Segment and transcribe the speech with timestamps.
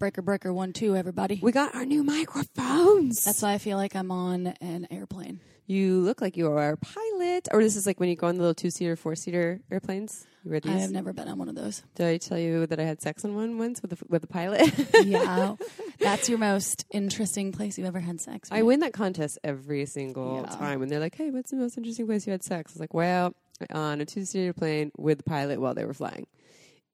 [0.00, 1.40] Breaker, breaker, one, two, everybody.
[1.42, 3.22] We got our new microphones.
[3.22, 5.40] That's why I feel like I'm on an airplane.
[5.66, 8.36] you look like you are a pilot, or this is like when you go on
[8.36, 10.26] the little two-seater, four-seater airplanes.
[10.42, 11.82] You wear I have never been on one of those.
[11.96, 14.26] Did I tell you that I had sex on one once with a, with a
[14.26, 14.72] pilot?
[15.04, 15.56] yeah.
[16.00, 18.48] That's your most interesting place you've ever had sex.
[18.50, 20.56] I win that contest every single Yeah.
[20.56, 22.80] time, and they're like, "Hey, what's the most interesting place you had sex?" I was
[22.80, 23.34] like, "Well,
[23.70, 26.26] on a two-seater plane with the pilot while they were flying."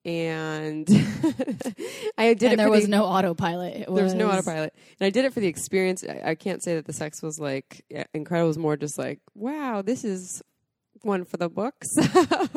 [0.07, 0.87] And
[2.17, 2.57] I did it.
[2.57, 3.75] There was the- no autopilot.
[3.75, 6.03] It There was no autopilid, and I did it for the experience.
[6.07, 8.45] I, I can't say that the sex was like yeah, incredible.
[8.45, 10.41] It was more just like, wow, this is
[11.01, 11.87] one for the books.
[11.99, 12.47] I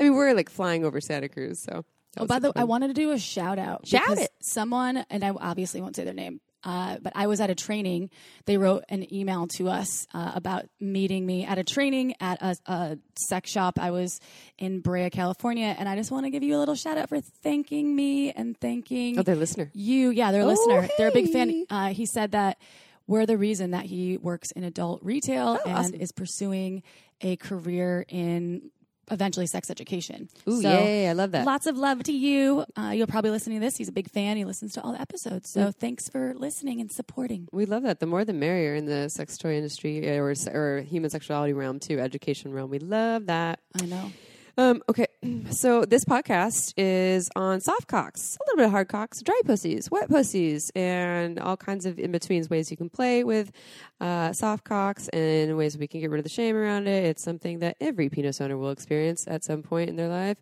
[0.00, 1.84] mean, we're like flying over Santa Cruz, so.
[2.18, 3.86] Oh, by the way, I wanted to do a shout out.
[3.86, 4.30] Shout it.
[4.40, 8.10] Someone, and I obviously won't say their name, uh, but I was at a training.
[8.46, 12.56] They wrote an email to us uh, about meeting me at a training at a,
[12.66, 12.98] a
[13.28, 13.78] sex shop.
[13.78, 14.18] I was
[14.58, 17.20] in Brea, California, and I just want to give you a little shout out for
[17.20, 19.70] thanking me and thanking Oh, their listener.
[19.74, 20.10] you.
[20.10, 20.88] Yeah, their Oh, listener.
[20.98, 21.66] They're a big fan.
[21.70, 22.58] Uh, he said that
[23.06, 25.94] we're the reason that he works in adult retail and Oh, awesome.
[25.94, 26.82] is pursuing
[27.20, 28.70] a career in
[29.10, 30.28] eventually sex education.
[30.48, 31.08] Ooh, So, yay!
[31.08, 31.46] I love that.
[31.46, 32.64] Lots of love to you.
[32.76, 33.76] Uh, you'll probably listen to this.
[33.76, 34.36] He's a big fan.
[34.36, 35.50] He listens to all the episodes.
[35.50, 35.52] Mm.
[35.52, 37.48] So thanks for listening and supporting.
[37.52, 38.00] We love that.
[38.00, 41.78] The more the merrier in the sex toy industry uh, or, or human sexuality realm
[41.80, 42.70] too, education realm.
[42.70, 43.60] We love that.
[43.80, 44.12] I know.
[44.58, 45.06] Um, okay,
[45.50, 49.90] so this podcast is on soft cocks, a little bit of hard cocks, dry pussies,
[49.90, 53.52] wet pussies, and all kinds of in betweens ways you can play with
[54.00, 57.04] uh, soft cocks and ways we can get rid of the shame around it.
[57.04, 60.38] It's something that every penis owner will experience at some point in their life.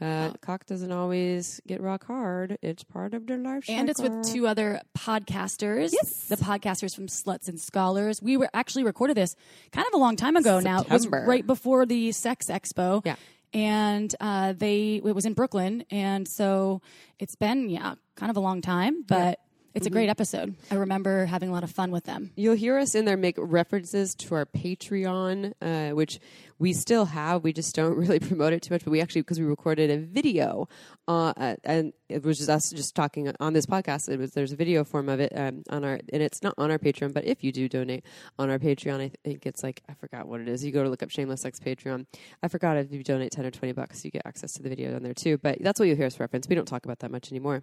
[0.00, 3.64] Uh, Cock doesn't always get rock hard; it's part of their life.
[3.68, 5.92] And it's with two other podcasters.
[5.92, 6.26] Yes.
[6.26, 8.20] The podcasters from Sluts and Scholars.
[8.20, 9.36] We were actually recorded this
[9.70, 10.80] kind of a long time ago now.
[10.80, 13.02] It was right before the Sex Expo.
[13.06, 13.14] Yeah.
[13.54, 15.84] And uh, they it was in Brooklyn.
[15.90, 16.82] And so
[17.18, 19.38] it's been, yeah, kind of a long time, but
[19.74, 19.94] it's a Mm-hmm.
[19.96, 20.54] great episode.
[20.70, 22.30] I remember having a lot of fun with them.
[22.36, 26.20] You'll hear us in there make references to our Patreon, uh, which
[26.60, 27.42] we still have.
[27.42, 28.84] We just don't really promote it too much.
[28.84, 30.68] But we actually, because we recorded a video,
[31.08, 34.08] uh, and it was just us just talking on this podcast.
[34.08, 36.70] It was there's a video form of it um, on our, and it's not on
[36.70, 37.14] our Patreon.
[37.14, 38.04] But if you do donate
[38.38, 40.64] on our Patreon, I think it's like I forgot what it is.
[40.64, 42.06] You go to look up Shameless Sex Patreon.
[42.42, 44.94] I forgot if you donate ten or twenty bucks, you get access to the video
[44.94, 45.38] on there too.
[45.38, 46.48] But that's what you'll hear us reference.
[46.48, 47.62] We don't talk about that much anymore.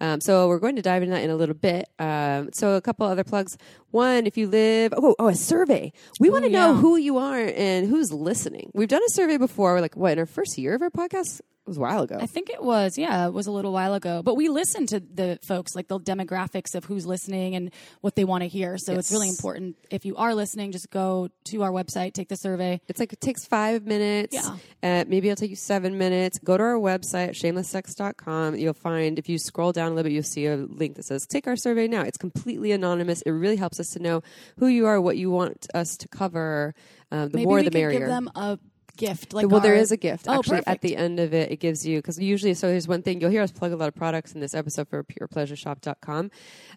[0.00, 1.88] Um, so we're going to dive into that in a little bit.
[1.98, 3.56] Um, so a couple other plugs.
[3.90, 5.92] One, if you live, oh, oh, a survey.
[6.20, 8.70] We want to Ooh, know who you are and who's listening.
[8.74, 9.74] We've done a survey before.
[9.74, 11.40] We're Like what in our first year of our podcast?
[11.64, 12.18] It was a while ago.
[12.20, 14.20] I think it was, yeah, it was a little while ago.
[14.24, 18.24] But we listen to the folks, like the demographics of who's listening and what they
[18.24, 18.78] want to hear.
[18.78, 19.76] So it's really important.
[19.88, 22.80] If you are listening, just go to our website, take the survey.
[22.88, 24.34] It's like it takes five minutes.
[24.34, 24.56] Yeah.
[24.82, 26.40] Uh, maybe it'll take you seven minutes.
[26.40, 28.56] Go to our website, shamelesssex.com.
[28.56, 31.26] You'll find, if you scroll down a little bit, you'll see a link that says,
[31.28, 32.02] Take our survey now.
[32.02, 33.22] It's completely anonymous.
[33.22, 34.22] It really helps us to know
[34.58, 36.74] who you are, what you want us to cover.
[37.12, 38.00] Um, the Maybe more we the merrier.
[38.00, 38.58] give them a
[38.96, 39.32] gift.
[39.32, 41.50] Like well, there our- is a gift Oh, actually at the end of it.
[41.50, 43.88] It gives you because usually so there's one thing you'll hear us plug a lot
[43.88, 46.30] of products in this episode for purepleasureshop.com, um,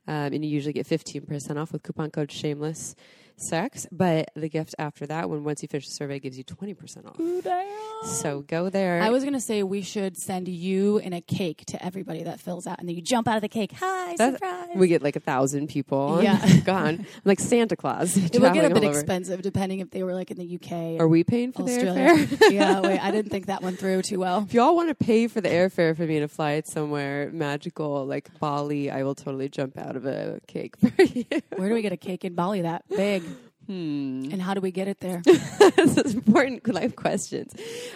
[0.07, 2.95] and you usually get 15% off with coupon code Shameless
[3.37, 3.87] Sex.
[3.91, 7.19] But the gift after that, when once you finish the survey, gives you 20% off.
[7.19, 7.65] Ooh, damn.
[8.05, 9.01] So go there.
[9.01, 12.39] I was going to say we should send you in a cake to everybody that
[12.39, 13.73] fills out, and then you jump out of the cake.
[13.79, 14.69] Hi, That- surprise!
[14.75, 16.21] we get like a thousand people.
[16.21, 16.59] Yeah.
[16.65, 16.87] gone.
[16.99, 18.15] I'm like Santa Claus.
[18.17, 20.99] it would get a bit expensive depending if they were like in the UK.
[20.99, 22.51] Are we paying for the airfare?
[22.55, 24.43] Yeah, wait, I didn't think that one through too well.
[24.43, 28.05] If y'all want to pay for the airfare for me to fly it somewhere magical
[28.05, 31.25] like Bali, I will totally jump out of a cake for you.
[31.55, 33.23] Where do we get a cake in Bali that big?
[33.67, 34.29] Hmm.
[34.31, 35.23] And how do we get it there?
[35.75, 37.53] Those important life questions.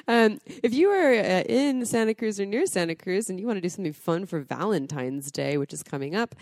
[0.07, 3.57] Um, if you are uh, in Santa Cruz or near Santa Cruz and you want
[3.57, 6.33] to do something fun for Valentine's Day, which is coming up,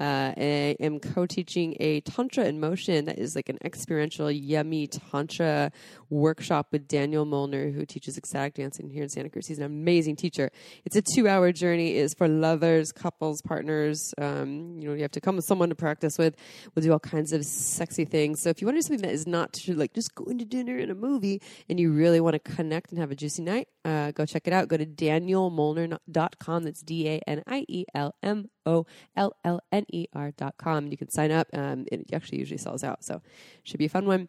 [0.00, 5.70] uh, I am co-teaching a Tantra in Motion that is like an experiential, yummy Tantra
[6.10, 9.46] workshop with Daniel Molnar, who teaches ecstatic dancing here in Santa Cruz.
[9.46, 10.50] He's an amazing teacher.
[10.84, 11.94] It's a two-hour journey.
[11.94, 14.12] is for lovers, couples, partners.
[14.18, 16.36] Um, you know, you have to come with someone to practice with.
[16.74, 18.42] We'll do all kinds of sexy things.
[18.42, 20.44] So if you want to do something that is not to like just going to
[20.44, 23.68] dinner and a movie, and you really want to connect and have a juicy night,
[23.84, 24.68] uh, go check it out.
[24.68, 26.62] Go to danielmolnar.com.
[26.64, 28.86] That's D A N I E L M O
[29.16, 30.88] L L N E R dot com.
[30.88, 31.48] You can sign up.
[31.52, 33.22] Um, it actually usually sells out, so
[33.62, 34.28] should be a fun one.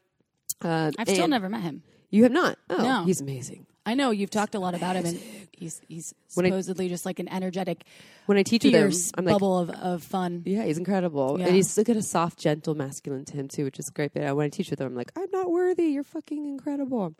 [0.61, 1.83] Uh, I've still never met him.
[2.09, 2.57] You have not?
[2.69, 3.03] Oh, No.
[3.03, 3.65] he's amazing.
[3.85, 5.19] I know you've talked a lot about him, and
[5.51, 7.83] he's he's When I- supposedly just like an energetic,
[8.25, 10.41] When I teach with him, I'm like, bubble of, of fun.
[10.45, 11.47] Yeah, he's incredible, Yeah.
[11.47, 14.13] and he's got a soft, gentle masculine to him too, which is great.
[14.13, 15.85] But uh, when I teach with him, I'm like, I'm not worthy.
[15.85, 17.13] You're fucking incredible.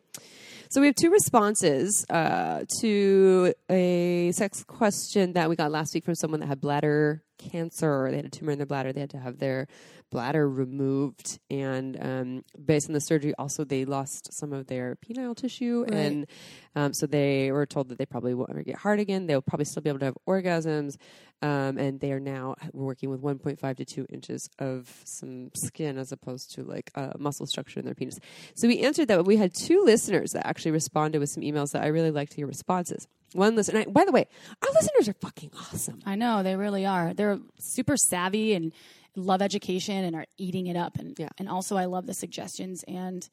[0.69, 6.03] So we have two responses uh, to a sex question that we got last week
[6.03, 8.05] from someone that had bladder cancer.
[8.05, 8.91] or They had a tumor in their bladder.
[8.93, 9.67] They had to have their
[10.11, 15.35] bladder removed, and um, based on the surgery, also they lost some of their penile
[15.35, 15.93] tissue, Right.
[15.93, 16.27] and
[16.75, 19.25] um, so they were told that they probably won't ever get hard again.
[19.25, 20.97] They'll probably still be able to have orgasms,
[21.41, 26.11] um, and they are now working with 1.5 to 2 inches of some skin as
[26.11, 28.19] opposed to like uh, muscle structure in their penis.
[28.53, 29.25] So we answered that.
[29.25, 32.47] We had two listeners that actually responded with some emails that I really liked your
[32.47, 33.07] responses.
[33.35, 34.27] One listener, and I, by the way,
[34.61, 35.99] our listeners are fucking awesome.
[36.05, 37.13] I know they really are.
[37.13, 38.71] They're super savvy and
[39.15, 40.97] love education and are eating it up.
[40.97, 41.29] And Yeah.
[41.37, 43.27] and also I love the suggestions and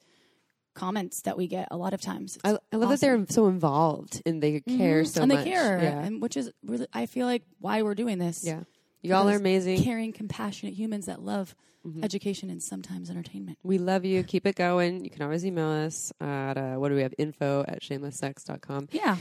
[0.75, 2.37] comments that we get a lot of times.
[2.43, 5.23] I, I love that they're so involved and they care so much.
[5.23, 5.43] and much.
[5.45, 6.03] they care, Yeah.
[6.03, 8.43] and which is really I feel like why we're doing this.
[8.45, 8.61] yeah.
[9.01, 9.83] Y'all are amazing.
[9.83, 11.55] caring, compassionate humans that love
[11.85, 12.01] Mm-hmm.
[12.05, 13.57] education and sometimes entertainment.
[13.61, 14.23] We love you.
[14.23, 15.03] Keep it going.
[15.03, 17.13] You can always email us at, uh, what do we have?
[17.17, 18.87] Info at shamelesssex.com.
[18.93, 19.17] Yeah,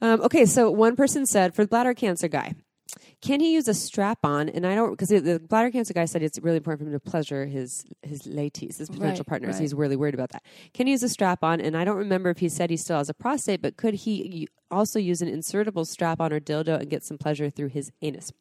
[0.00, 2.54] Um, okay, so one person said for the bladder cancer guy,
[3.22, 4.48] can he use a strap on?
[4.48, 7.10] And I don't because the bladder cancer guy said it's really important for him to
[7.10, 9.54] pleasure his his ladies, his potential Right, partners.
[9.56, 9.60] right.
[9.60, 10.42] He's really worried about that.
[10.74, 11.60] Can he use a strap on?
[11.60, 14.48] And I don't remember if he said he still has a prostate, but could he
[14.70, 18.32] also use an insertable strap on or dildo and get some pleasure through his anus?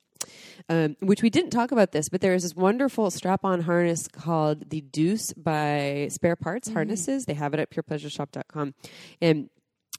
[0.67, 4.69] Um, which we didn't talk about this, but there is this wonderful strap-on harness called
[4.69, 6.75] the Deuce by Spare Parts Mm-hmm.
[6.77, 7.25] Harnesses.
[7.25, 8.73] They have it at purepleasureshop.com,
[9.21, 9.49] and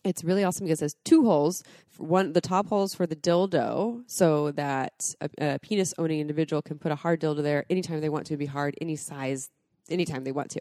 [0.05, 1.63] it's really awesome because it has two holes.
[1.99, 6.79] One, the top holes for the dildo, so that a, a penis owning individual can
[6.79, 9.51] put a hard dildo there anytime they want to be hard, any size,
[9.91, 10.61] anytime they want to.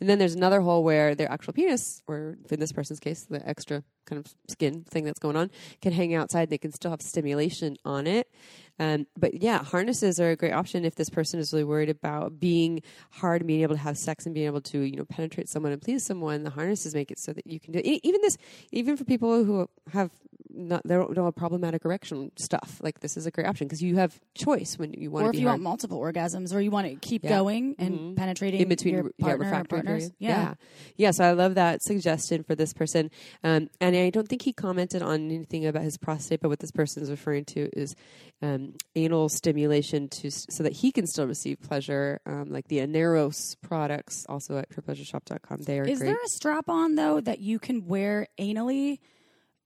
[0.00, 3.46] And then there's another hole where their actual penis, or in this person's case, the
[3.48, 5.50] extra kind of skin thing that's going on,
[5.82, 6.50] can hang outside.
[6.50, 8.30] They can still have stimulation on it.
[8.78, 12.38] Um, but yeah, harnesses are a great option if this person is really worried about
[12.38, 15.48] being hard and being able to have sex and being able to, you know, penetrate
[15.48, 16.44] someone and please someone.
[16.44, 18.36] The harnesses make it so that you can do e- even this,
[18.72, 20.10] even for people who have
[20.56, 22.78] not they don't, don't problematic erection stuff.
[22.82, 25.32] Like this is a great option because you have choice when you want or if
[25.32, 25.54] be you hard.
[25.60, 27.30] want multiple orgasms, or you want to keep Yeah.
[27.30, 28.16] going and Mhm.
[28.16, 30.10] penetrating in between your yeah, partner or refractory partners.
[30.18, 30.28] Yeah.
[30.30, 30.54] yeah,
[30.96, 31.10] yeah.
[31.10, 33.10] So I love that suggestion for this person.
[33.44, 36.70] Um, and I don't think he commented on anything about his prostate, but what this
[36.72, 37.94] person is referring to is
[38.42, 43.56] um, anal stimulation to so that he can still receive pleasure, um, like the Aneros
[43.62, 45.62] products, also at purepleasureshop.com.
[45.62, 46.08] They are Is great.
[46.08, 48.98] there a strap on though that you can wear anally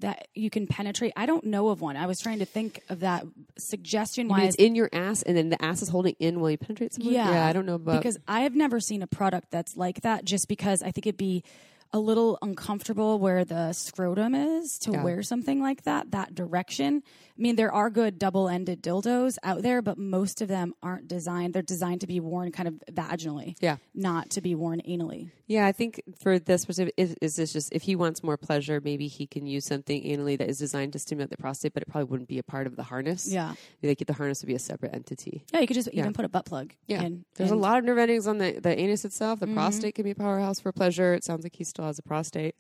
[0.01, 1.13] that you can penetrate?
[1.17, 1.97] I don't know of one.
[1.97, 3.25] I was trying to think of that
[3.59, 4.49] suggestion wise.
[4.55, 7.15] it's in your ass, and then the ass is holding in while you penetrate someone.
[7.15, 10.25] Yeah, I don't know about because I have never seen a product that's like that.
[10.25, 11.45] Just because I think it'd be
[11.93, 15.03] a little uncomfortable where the scrotum is to Yeah.
[15.03, 17.03] wear something like that that direction.
[17.41, 21.55] I mean, there are good double-ended dildos out there, but most of them aren't designed.
[21.55, 23.79] They're designed to be worn kind of vaginally, Yeah.
[23.95, 25.31] not to be worn anally.
[25.47, 28.79] Yeah, I think for this specific, is, is this just if he wants more pleasure,
[28.85, 31.89] maybe he can use something anally that is designed to stimulate the prostate, but it
[31.89, 33.27] probably wouldn't be a part of the harness.
[33.27, 35.43] Yeah, like the harness would be a separate entity.
[35.51, 35.61] yeah.
[35.61, 36.01] You could just Yeah.
[36.03, 36.75] even put a butt plug.
[36.89, 39.41] Yeah, in, there's a lot of nerve endings on the the anus itself.
[39.41, 39.55] The Mm-hmm.
[39.55, 41.15] prostate can be a powerhouse for pleasure.
[41.15, 42.55] It sounds like he still has a prostate.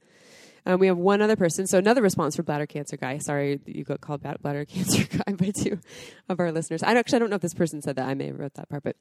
[0.66, 1.66] Um, we have one other person.
[1.66, 3.18] So another response for bladder cancer guy.
[3.18, 5.78] Sorry, you got called bladder cancer guy by two
[6.28, 6.82] of our listeners.
[6.82, 8.08] I actually I don't know if this person said that.
[8.08, 8.96] I may have wrote that part, but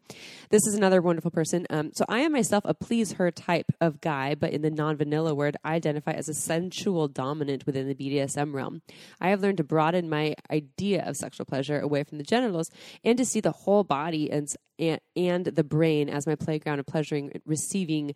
[0.50, 1.66] this is another wonderful person.
[1.70, 4.98] Um, so I am myself a please her type of guy, but in the non
[4.98, 8.82] vanilla word, I identify as a sensual dominant within the BDSM realm.
[9.20, 12.70] I have learned to broaden my idea of sexual pleasure away from the genitals
[13.04, 14.48] and to see the whole body and
[14.80, 18.16] and, and the brain as my playground of pleasuring, receiving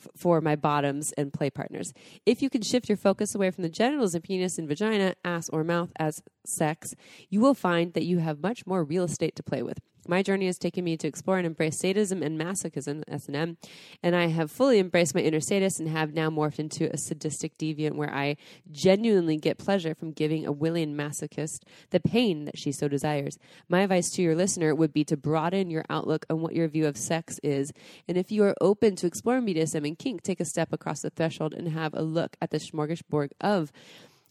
[0.00, 1.92] f- for my bottoms and play partners.
[2.26, 5.48] If you can shift your focus away from the genitals and penis and vagina, ass
[5.48, 6.94] or mouth as sex,
[7.28, 9.78] you will find that you have much more real estate to play with.
[10.06, 13.56] My journey has taken me to explore and embrace sadism and masochism, S&M,
[14.02, 17.56] and I have fully embraced my inner sadist and have now morphed into a sadistic
[17.58, 18.36] deviant where I
[18.70, 23.38] genuinely get pleasure from giving a willing masochist the pain that she so desires.
[23.68, 26.86] My advice to your listener would be to broaden your outlook on what your view
[26.86, 27.72] of sex is,
[28.06, 31.10] and if you are open to exploring BDSM and kink, take a step across the
[31.10, 33.72] threshold and have a look at the smorgasbord of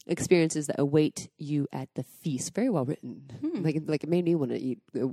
[0.06, 2.54] experiences that await you at the feast.
[2.54, 3.22] Very well written.
[3.62, 4.78] Like, it- like it made me want to eat.
[4.94, 5.08] Uh,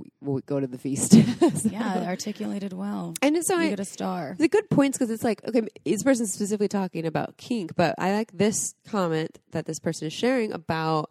[0.46, 1.14] go to the feast.
[1.64, 3.14] Yeah, articulated well.
[3.22, 4.36] and so You I, get a star.
[4.38, 8.12] the good points because it's like okay, this person's specifically talking about kink, but I
[8.12, 11.10] like this comment that this person is sharing about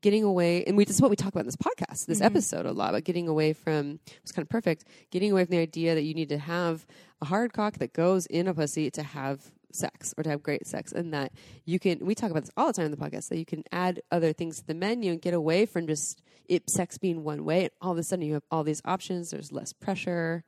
[0.00, 2.64] getting away, and we this is what we talk about in this podcast, this episode
[2.66, 3.98] a lot about getting away from.
[4.22, 4.84] It's kind of perfect.
[5.10, 6.86] Getting away from the idea that you need to have
[7.20, 10.66] a hard cock that goes in a pussy to have sex or to have great
[10.66, 11.32] sex and that
[11.64, 13.62] you can we talk about this all the time in the podcast that you can
[13.72, 17.44] add other things to the menu and get away from just it sex being one
[17.44, 19.30] way and all of a sudden you have all these options.
[19.30, 20.44] There's less pressure.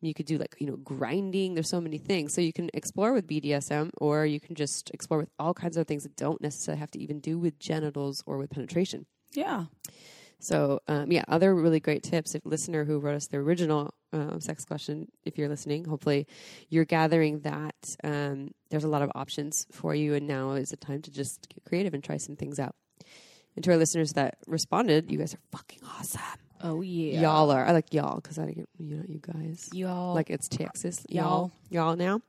[0.00, 1.54] You could do like you know grinding.
[1.54, 2.32] There's so many things.
[2.32, 5.86] So you can explore with bdsm or you can just explore with all kinds of
[5.86, 9.06] things that don't necessarily have to even do with genitals or with penetration.
[9.32, 9.66] Yeah.
[10.40, 14.38] So um, yeah other really great tips if listener who wrote us the original uh,
[14.40, 16.26] sex question if you're listening hopefully
[16.68, 20.76] you're gathering that um, there's a lot of options for you and now is the
[20.76, 22.74] time to just get creative and try some things out
[23.54, 26.20] and to our listeners that responded you guys are fucking awesome
[26.62, 27.22] Oh yeah.
[27.22, 30.14] y'all are i like y'all because i didn't you know you guys Y'all.
[30.14, 31.06] like it's Texas.
[31.08, 31.50] Y'all.
[31.70, 31.86] Y'all.
[31.86, 32.20] Y'all now.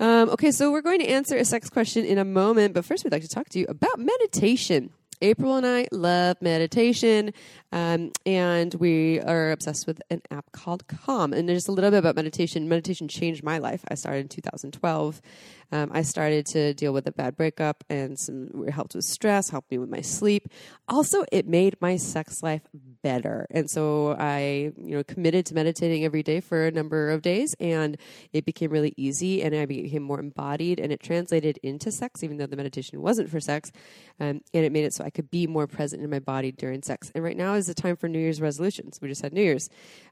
[0.00, 3.04] Um, okay, so we're going to answer a sex question in a moment, but first
[3.04, 4.90] we'd like to talk to you about meditation.
[5.22, 7.32] April and I love meditation,
[7.72, 11.32] um, and we are obsessed with an app called Calm.
[11.32, 12.68] And just a little bit about meditation.
[12.68, 13.84] Meditation changed my life.
[13.88, 15.20] I started in 2012.
[15.72, 19.70] Um, I started to deal with a bad breakup, and some helped with stress, helped
[19.70, 20.48] me with my sleep.
[20.88, 22.62] Also, it made my sex life
[23.02, 27.22] better, and so I, you know, committed to meditating every day for a number of
[27.22, 27.96] days, and
[28.32, 32.36] it became really easy, and I became more embodied, and it translated into sex, even
[32.36, 33.72] though the meditation wasn't for sex,
[34.20, 36.82] um, and it made it so I could be more present in my body during
[36.82, 37.10] sex.
[37.14, 38.98] And right now is the time for New Year's resolutions.
[39.00, 39.68] We just had New Year's,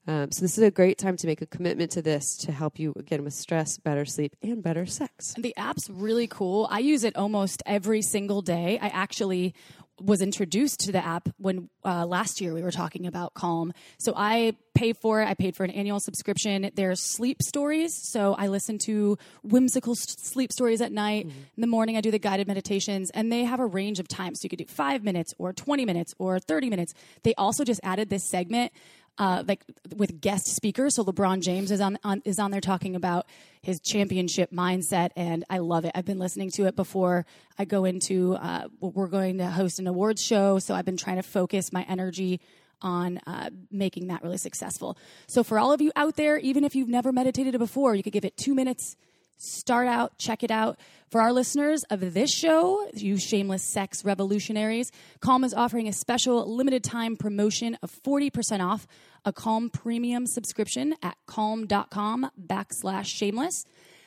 [0.06, 2.78] um, so this is a great time to make a commitment to this to help
[2.78, 5.34] you again with stress, better sleep, and better sex.
[5.42, 6.68] The app's really cool.
[6.70, 8.78] I use it almost every single day.
[8.80, 9.54] I actually
[10.00, 13.72] was introduced to the app when uh, last year we were talking about Calm.
[13.98, 15.26] So I pay for it.
[15.26, 16.70] I paid for an annual subscription.
[16.74, 17.94] There's sleep stories.
[18.10, 21.26] So I listen to whimsical s- sleep stories at night.
[21.26, 24.40] In the morning, I do the guided meditations, and they have a range of times.
[24.40, 26.94] So you could do five minutes or 20 minutes or 30 minutes.
[27.22, 28.72] They also just added this segment
[29.18, 29.64] uh, like
[29.96, 30.96] with guest speakers.
[30.96, 33.26] So LeBron James is on, on is on there talking about
[33.60, 35.92] his championship mindset, and I love it.
[35.94, 37.26] I've been listening to it before
[37.58, 38.34] I go into.
[38.34, 41.84] Uh, we're going to host an awards show, so I've been trying to focus my
[41.88, 42.40] energy
[42.80, 44.98] on uh, making that really successful.
[45.28, 48.12] So for all of you out there, even if you've never meditated before, you could
[48.12, 48.96] give it two minutes
[49.42, 50.78] start out, check it out.
[51.10, 56.54] For our listeners of this show, you shameless sex revolutionaries, Calm is offering a special
[56.54, 58.86] limited time promotion of 40% off
[59.24, 63.64] a Calm premium subscription at calm.com backslash shameless.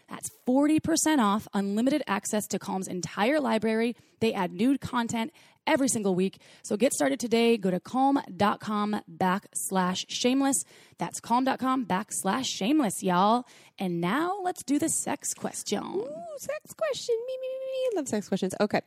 [0.09, 3.95] That's 40% off unlimited access to Calm's entire library.
[4.19, 5.31] They add new content
[5.67, 6.39] every single week.
[6.63, 7.57] So get started today.
[7.57, 10.63] Go to calm.com backslash shameless.
[10.97, 13.45] That's calm.com backslash shameless, y'all.
[13.79, 15.83] And now let's do the sex question.
[15.83, 16.07] Ooh,
[16.37, 17.15] sex question.
[17.27, 17.97] Me, me, me, me.
[17.97, 18.53] Love sex questions.
[18.61, 18.81] Okay.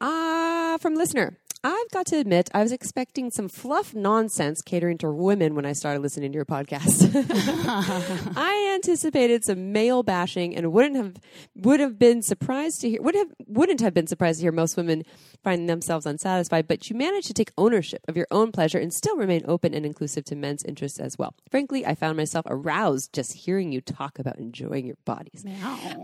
[0.00, 1.36] Uh, from listener.
[1.64, 5.74] I've got to admit, I was expecting some fluff nonsense catering to women when I
[5.74, 7.12] started listening to your podcast.
[8.36, 11.14] I anticipated some male bashing and wouldn't have
[11.54, 14.76] would have been surprised to hear would have wouldn't have been surprised to hear most
[14.76, 15.04] women
[15.42, 19.16] finding themselves unsatisfied, but you manage to take ownership of your own pleasure and still
[19.16, 21.34] remain open and inclusive to men's interests as well.
[21.50, 25.44] Frankly, I found myself aroused just hearing you talk about enjoying your bodies.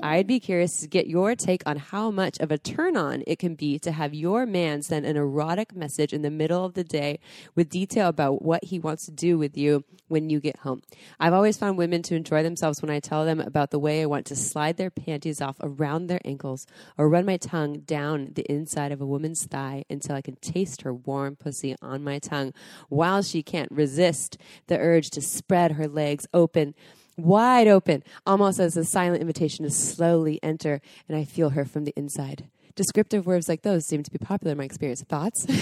[0.02, 3.38] I'd be curious to get your take on how much of a turn on it
[3.38, 6.84] can be to have your man send an erotic message in the middle of the
[6.84, 7.18] day
[7.54, 10.82] with detail about what he wants to do with you when you get home.
[11.20, 14.06] I've always found women to enjoy themselves when I tell them about the way I
[14.06, 16.66] want to slide their panties off around their ankles
[16.96, 20.82] or run my tongue down the inside of a woman's thigh until I can taste
[20.82, 22.52] her warm pussy on my tongue
[22.88, 26.74] while she can't resist the urge to spread her legs open
[27.18, 31.84] wide open, almost as a silent invitation to slowly enter, and I feel her from
[31.84, 32.48] the inside.
[32.74, 35.02] Descriptive words like those seem to be popular in my experience.
[35.02, 35.46] Thoughts?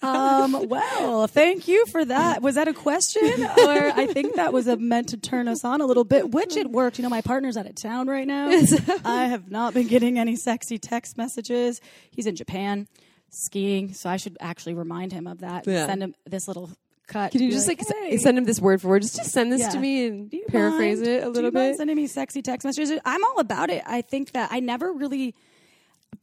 [0.00, 2.40] Um, well, thank you for that.
[2.40, 3.42] Was that a question?
[3.44, 6.56] Or I think that was a, meant to turn us on a little bit, which
[6.56, 6.98] it worked.
[6.98, 8.48] You know, my partner's out of town right now.
[9.04, 11.80] I have not been getting any sexy text messages.
[12.10, 12.86] He's in Japan
[13.30, 15.66] skiing, so I should actually remind him of that.
[15.66, 15.86] Yeah.
[15.86, 16.70] Send him this little
[17.08, 17.32] cut.
[17.32, 19.02] Can you just like, s- "Hey, send him this word for word?
[19.02, 19.68] Just, just send this Yeah.
[19.70, 21.10] to me and paraphrase mind?
[21.10, 21.76] it a little bit.
[21.76, 22.98] Sending me sexy text messages.
[23.04, 23.82] I'm all about it.
[23.86, 25.34] I think that I never really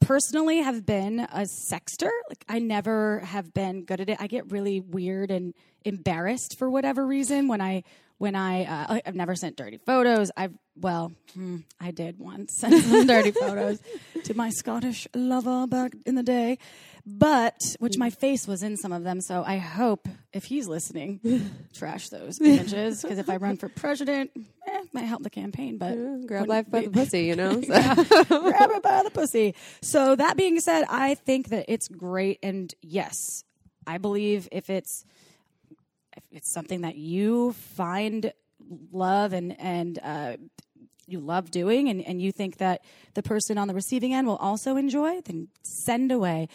[0.00, 2.10] personally have been a sexter.
[2.28, 4.18] Like I never have been good at it.
[4.20, 7.82] I get really weird and embarrassed for whatever reason when I
[8.18, 10.30] when I uh, I've never sent dirty photos.
[10.36, 13.80] I've well, hmm, I did once send some dirty photos
[14.24, 16.58] to my Scottish lover back in the day,
[17.08, 19.20] but which my face was in some of them.
[19.20, 21.20] So I hope if he's listening,
[21.72, 24.32] trash those images because if I run for president,
[24.66, 25.78] eh, might help the campaign.
[25.78, 27.60] But Grab life by the pussy, you know?
[27.62, 27.64] So-
[28.24, 29.54] grab it by the pussy.
[29.82, 33.44] So that being said, I think that it's great, and yes,
[33.86, 35.04] I believe if it's
[36.16, 38.32] if it's something that you find
[38.90, 40.36] love and and uh,
[41.06, 42.82] you love doing, and and you think that
[43.14, 46.48] the person on the receiving end will also enjoy, then send away.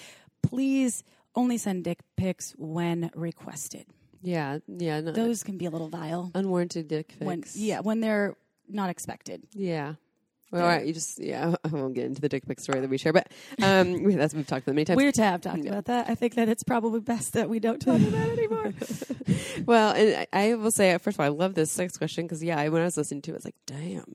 [0.43, 1.03] Please
[1.35, 3.85] only send dick pics when requested.
[4.21, 4.99] yeah, yeah.
[5.01, 7.21] No, Those can be a little vile unwarranted dick pics.
[7.21, 8.35] when yeah when they're
[8.67, 9.43] not expected.
[9.53, 9.93] Yeah.
[10.51, 11.55] Well, all right, you just yeah.
[11.63, 13.31] I won't get into the dick pic story that we share, but
[13.63, 14.97] um, that's we've talked about many times.
[14.97, 16.09] Weird to have talked about that.
[16.09, 18.73] I think that it's probably best that we don't talk about it anymore.
[19.65, 22.43] Well, and I, I will say, first of all, I love this sex question because
[22.43, 24.13] yeah, I- when I was listening to it, I was like, damn,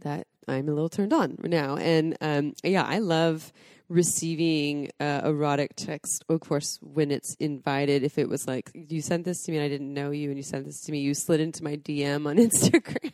[0.00, 3.52] that I'm a little turned on now, and um, yeah, I love
[3.90, 6.24] receiving uh, erotic text.
[6.28, 9.64] Of course, when it's invited, if it was like you sent this to me and
[9.66, 12.26] I didn't know you, and you sent this to me, you slid into my DM
[12.26, 13.12] on Instagram,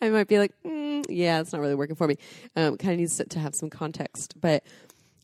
[0.00, 2.16] I might be like, mm, yeah, it's not really working for me.
[2.56, 4.64] Um, kind of needs to, have some context, but.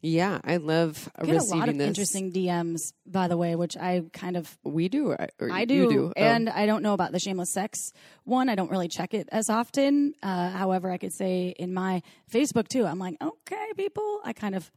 [0.02, 1.87] Yeah, I love I get a receiving lot of this.
[1.88, 5.75] interesting DMs, by the way, which I kind of We do, or, or I do,
[5.75, 6.12] you do, Oh.
[6.16, 7.92] and I don't know about the shameless sex
[8.25, 8.49] one.
[8.49, 10.14] I don't really check it as often.
[10.23, 12.00] Uh, however, I could say in my
[12.32, 14.20] Facebook too, I'm like, okay, people.
[14.25, 14.70] I kind of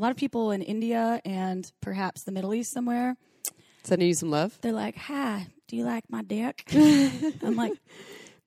[0.00, 3.16] a lot of people in India and perhaps the Middle East somewhere.
[3.84, 4.58] sending you some love.
[4.62, 7.74] They're like, "Hi, do you like my dick?" I'm like,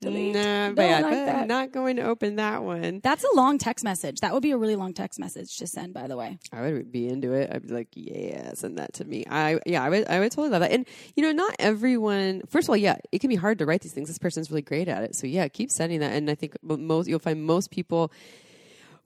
[0.02, 0.34] delete.
[0.34, 1.14] Nah, but like.
[1.14, 3.02] I'm not going to open that one.
[3.04, 4.22] That's a long text message.
[4.22, 6.40] That would be a really long text message to send, by the way.
[6.52, 7.52] I would be into it.
[7.54, 9.24] I'd be like, yeah, send that to me.
[9.30, 10.72] I yeah, I would I would totally love that.
[10.72, 12.42] And you know, not everyone.
[12.50, 14.08] First of all, yeah, it can be hard to write these things.
[14.08, 15.16] This person's really great at it.
[15.16, 16.14] So yeah, keep sending that.
[16.14, 18.12] And I think most you'll find most people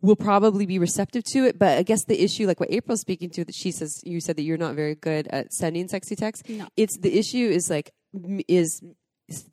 [0.01, 1.57] will probably be receptive to it.
[1.57, 4.35] But I guess the issue, like what April's speaking to, that she says you said
[4.37, 6.47] that you're not very good at sending sexy texts.
[6.47, 6.67] No.
[6.77, 7.91] It's the issue is like
[8.47, 8.81] is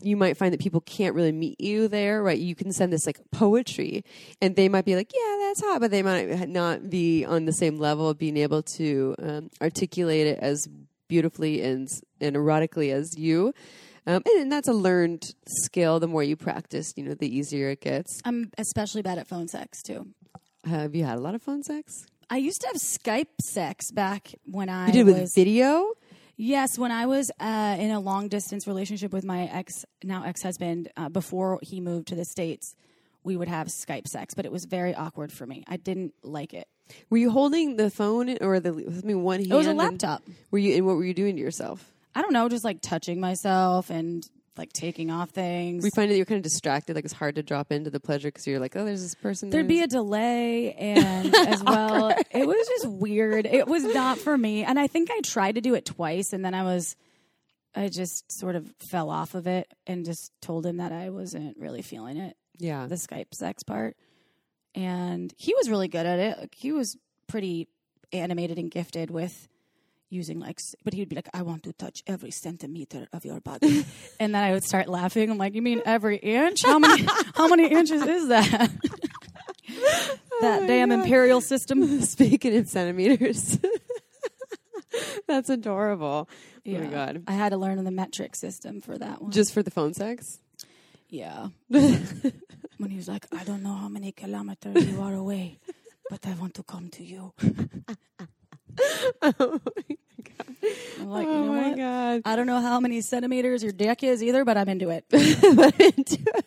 [0.00, 2.38] you might find that people can't really meet you there, right?
[2.38, 4.04] You can send this like poetry,
[4.40, 7.52] and they might be like, "Yeah, that's hot," but they might not be on the
[7.52, 10.68] same level of being able to um, articulate it as
[11.08, 11.88] beautifully and
[12.20, 13.52] and erotically as you.
[14.06, 15.24] Um, and, and that's a learned
[15.64, 15.98] skill.
[15.98, 18.20] The more you practice, you know, the easier it gets.
[18.24, 20.08] I'm especially bad at phone sex too.
[20.64, 22.06] Have you had a lot of phone sex?
[22.30, 25.90] I used to have Skype sex back when I You did was with video.
[26.36, 30.42] Yes, when I was uh, in a long distance relationship with my ex, now ex
[30.42, 32.74] husband, uh, before he moved to the States,
[33.22, 35.64] we would have Skype sex, but it was very awkward for me.
[35.68, 36.66] I didn't like it.
[37.08, 39.52] Were you holding the phone or the I mean one hand?
[39.52, 40.22] It was a and- laptop.
[40.50, 41.92] were you and what were you doing to yourself?
[42.14, 45.82] I don't know, just like touching myself and like taking off things.
[45.82, 46.94] We find that you're kind of distracted.
[46.94, 49.50] Like it's hard to drop into the pleasure because you're like, oh, there's this person.
[49.50, 53.46] There'd be a delay, and as well, it was just weird.
[53.46, 56.44] It was not for me, and I think I tried to do it twice, and
[56.44, 56.94] then I was,
[57.74, 61.56] I just sort of fell off of it, and just told him that I wasn't
[61.58, 62.36] really feeling it.
[62.58, 62.86] yeah.
[62.86, 63.96] the Skype sex part.
[64.76, 66.38] And he was really good at it.
[66.38, 66.96] Like, he was
[67.28, 67.68] pretty
[68.12, 69.48] animated and gifted with
[70.14, 73.40] using like but he would be like, I want to touch every centimeter of your
[73.40, 73.84] body.
[74.20, 75.30] and then I would start laughing.
[75.30, 76.62] I'm like, You mean every inch?
[76.64, 78.50] How many how many inches is that?
[80.40, 82.00] that oh damn imperial system.
[82.02, 83.58] Speaking in centimeters.
[85.26, 86.28] That's adorable.
[86.66, 87.24] Oh my god.
[87.26, 89.32] I had to learn the metric system for that one.
[89.32, 90.38] Just for the phone sex?
[91.08, 91.48] yeah.
[91.68, 95.58] when he was like, I don't know how many kilometers you are away,
[96.10, 97.32] but I want to come to you.
[99.22, 99.98] oh my god.
[101.00, 101.76] I'm like, oh you know my what?
[101.76, 102.22] god.
[102.24, 105.04] I don't know how many centimeters your dick is either, but I'm into it.
[105.54, 106.46] But into it.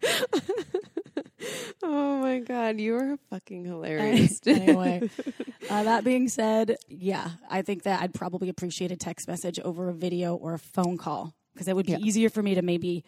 [1.82, 4.40] oh my god, you are fucking hilarious.
[4.46, 5.08] anyway,
[5.68, 9.88] uh, that being said, yeah, I think that I'd probably appreciate a text message over
[9.88, 11.98] a video or a phone call because it would be Yeah.
[11.98, 13.04] easier for me to maybe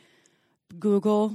[0.78, 1.34] Google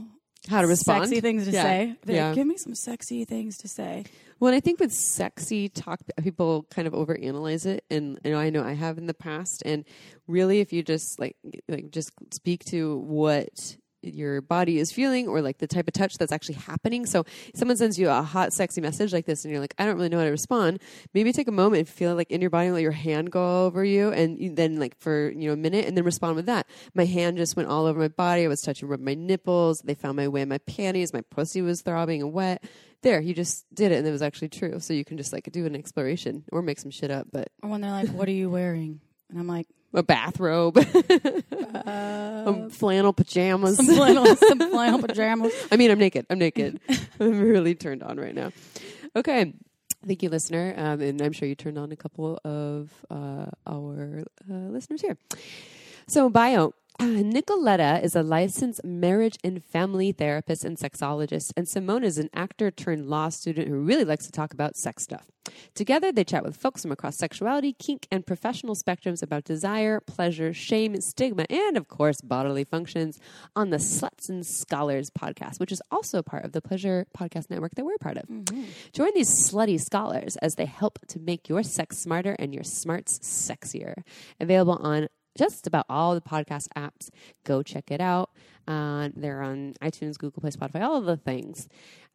[0.49, 1.03] How to respond?
[1.05, 1.63] sexy things to Yeah.
[1.63, 1.87] say.
[2.05, 2.33] Like, Yeah.
[2.33, 4.05] Give me some sexy things to say.
[4.39, 8.37] Well, and I think with sexy talk, people kind of overanalyze it, and you know,
[8.37, 9.63] I know I have in the past.
[9.65, 9.85] And
[10.27, 11.37] really, if you just like
[11.69, 16.17] like just speak to what your body is feeling or like the type of touch
[16.17, 17.05] that's actually happening.
[17.05, 19.95] So someone sends you a hot, sexy message like this and you're like, I don't
[19.95, 20.79] really know how to respond,
[21.13, 23.83] maybe take a moment and feel like in your body, let your hand go over
[23.83, 26.67] you and then like for, you know, a minute and then respond with that.
[26.93, 28.45] My hand just went all over my body.
[28.45, 29.81] I was touching my nipples.
[29.81, 31.13] They found my way in my panties.
[31.13, 32.63] My pussy was throbbing and wet.
[33.01, 34.79] There, you just did it and it was actually true.
[34.79, 37.81] So you can just like do an exploration or make some shit up, but when
[37.81, 40.77] they're like, "What are you wearing?" And I'm like, a bathrobe,
[41.85, 43.77] um, flannel pajamas.
[43.77, 46.25] "Some flannel, some flannel pajamas." I mean, I'm naked.
[46.29, 46.79] I'm naked.
[47.19, 48.51] I'm really turned on right now.
[49.15, 49.53] Okay.
[50.05, 50.73] Thank you, listener.
[50.77, 55.17] Um, and I'm sure you turned on a couple of uh, our uh, listeners here.
[56.07, 56.73] So, bio.
[56.97, 62.29] Uh, Nicoletta is a licensed marriage and family therapist and sexologist, and Simone is an
[62.33, 65.27] actor turned law student who really likes to talk about sex stuff.
[65.73, 70.53] Together, they chat with folks from across sexuality, kink, and professional spectrums about desire, pleasure,
[70.53, 73.19] shame, stigma, and of course, bodily functions
[73.57, 77.75] on the Sluts and Scholars podcast, which is also part of the Pleasure Podcast Network
[77.75, 78.23] that we're part of.
[78.93, 83.19] Join these slutty scholars as they help to make your sex smarter and your smarts
[83.19, 83.95] sexier.
[84.39, 87.09] Available on just about all the podcast apps.
[87.43, 88.31] Go check it out.
[88.67, 91.67] Uh, they're on iTunes, Google Play, Spotify, all of the things.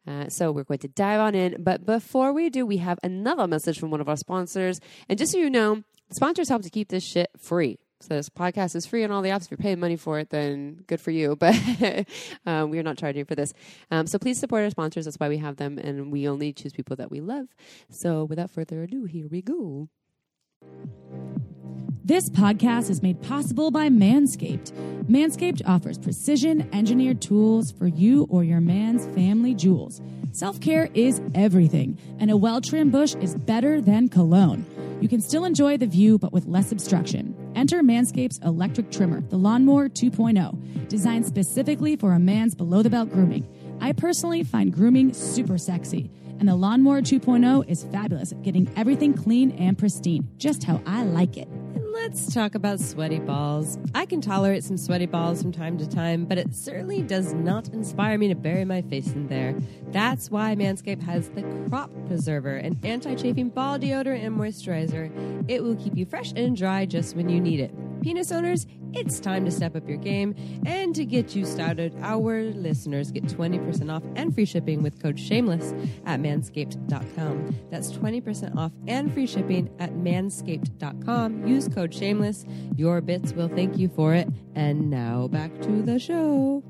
[0.07, 1.63] Uh, so we're going to dive on in.
[1.63, 4.79] But before we do, we have another message from one of our sponsors.
[5.07, 7.77] And just so you know, sponsors help to keep this shit free.
[8.01, 9.45] So this podcast is free on all the apps.
[9.45, 11.35] If you're paying money for it, then good for you.
[11.39, 11.55] But
[12.47, 13.53] um, we are not charging for this.
[13.91, 15.05] Um, so please support our sponsors.
[15.05, 17.47] That's why we have them, and we only choose people that we love.
[17.89, 19.89] So without further ado, here we go.
[22.03, 24.71] This podcast is made possible by Manscaped.
[25.03, 30.01] Manscaped offers precision engineered tools for you or your man's family jewels.
[30.31, 34.65] Self care is everything, and a well trimmed bush is better than cologne.
[34.99, 37.35] You can still enjoy the view, but with less obstruction.
[37.55, 43.11] Enter Manscaped's electric trimmer, the Lawnmower 2.0, designed specifically for a man's below the belt
[43.11, 43.47] grooming.
[43.79, 46.09] I personally find grooming super sexy,
[46.41, 51.03] and the Lawnmower 2.0 is fabulous at getting everything clean and pristine, just how I
[51.03, 51.47] like it.
[51.93, 53.77] Let's talk about sweaty balls.
[53.93, 57.67] I can tolerate some sweaty balls from time to time, but it certainly does not
[57.69, 59.55] inspire me to bury my face in there.
[59.89, 65.45] That's why Manscaped has the Crop Preserver, an anti chafing ball deodorant and moisturizer.
[65.47, 67.71] It will keep you fresh and dry just when you need it.
[68.01, 70.35] Penis owners, it's time to step up your game.
[70.65, 75.19] And to get you started, our listeners get 20% off and free shipping with code
[75.19, 75.73] SHAMELESS
[76.05, 77.55] at manscaped.com.
[77.69, 81.47] That's 20% off and free shipping at manscaped.com.
[81.47, 82.45] Use code SHAMELESS.
[82.75, 84.27] Your bits will thank you for it.
[84.55, 86.63] And now back to the show.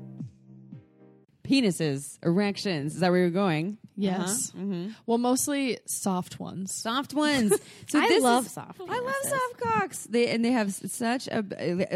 [1.42, 2.94] Penises, erections.
[2.94, 3.78] Is that where you're going?
[3.96, 4.52] Yes.
[4.58, 4.88] Uh-huh.
[5.06, 6.72] Well, mostly soft ones.
[6.74, 7.52] Soft ones.
[7.88, 10.06] So I love is- soft I love soft cocks.
[10.08, 11.44] They and they have such a.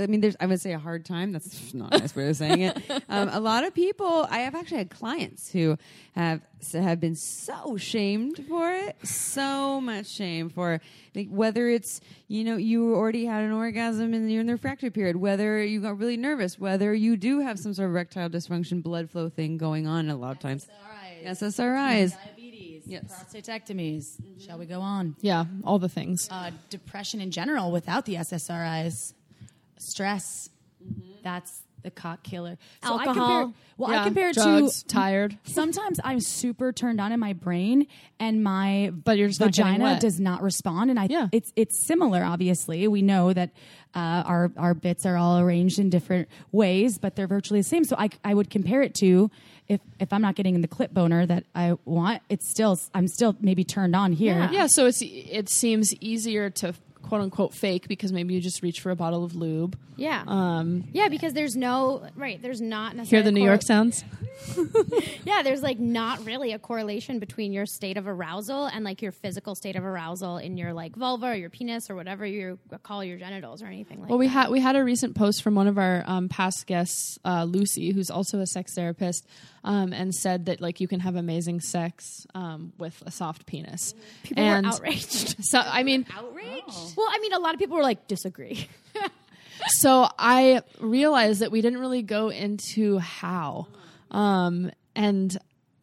[0.02, 0.36] I mean, there's.
[0.38, 1.32] I would say a hard time.
[1.32, 2.76] That's not a nice way of saying it.
[3.08, 4.26] Um, a lot of people.
[4.30, 5.76] I have actually had clients who
[6.14, 6.40] have
[6.72, 8.96] have been so shamed for it.
[9.06, 10.80] So much shame for
[11.14, 14.90] like, whether it's you know you already had an orgasm and you're in the refractory
[14.90, 18.82] period, whether you got really nervous, whether you do have some sort of erectile dysfunction,
[18.82, 20.08] blood flow thing going on.
[20.10, 20.66] A lot of times,
[21.26, 22.14] SSRIs.
[22.14, 23.04] diabetes, Yes.
[23.04, 24.16] prostatectomies.
[24.44, 25.16] Shall we go on?
[25.20, 26.28] Yeah, all the things.
[26.30, 29.12] Uh, depression in general without the SSRIs,
[29.76, 30.48] stress.
[31.22, 32.58] That's the cock killer.
[32.84, 33.14] So I Alcohol.
[33.42, 35.38] compare, well, yeah, I compare it drugs, to tired.
[35.44, 37.86] sometimes I'm super turned on in my brain
[38.20, 41.28] and my But not vagina does not respond and I Yeah.
[41.32, 43.50] it's it's similar obviously we know that
[43.94, 47.84] uh, our our bits are all arranged in different ways but they're virtually the same
[47.84, 49.30] so I I would compare it to
[49.68, 53.36] if if I'm not getting the clip boner that I want it's still I'm still
[53.40, 56.74] maybe turned on here Yeah, so it's it seems easier to
[57.08, 59.78] quote unquote fake because maybe you just reach for a bottle of lube.
[59.96, 60.22] Yeah.
[60.26, 62.40] Um, yeah, because there's no right.
[62.40, 64.04] There's not necessarily hear the New correl- York sounds.
[65.24, 69.10] Yeah, there's like not really a correlation between your state of arousal and like your
[69.10, 73.02] physical state of arousal in your like vulva or your penis or whatever you call
[73.02, 74.32] your genitals or anything like Well, we that.
[74.32, 77.92] had we had a recent post from one of our um, past guests, uh, Lucy,
[77.92, 79.26] who's also a sex therapist,
[79.64, 83.94] um, and said that like you can have amazing sex um, with a soft penis.
[84.22, 85.36] People and were outraged.
[85.44, 86.06] So I mean,
[86.96, 88.68] well, I mean, a lot of people were like disagree.
[89.68, 93.68] so I realized that we didn't really go into how,
[94.10, 95.36] um, and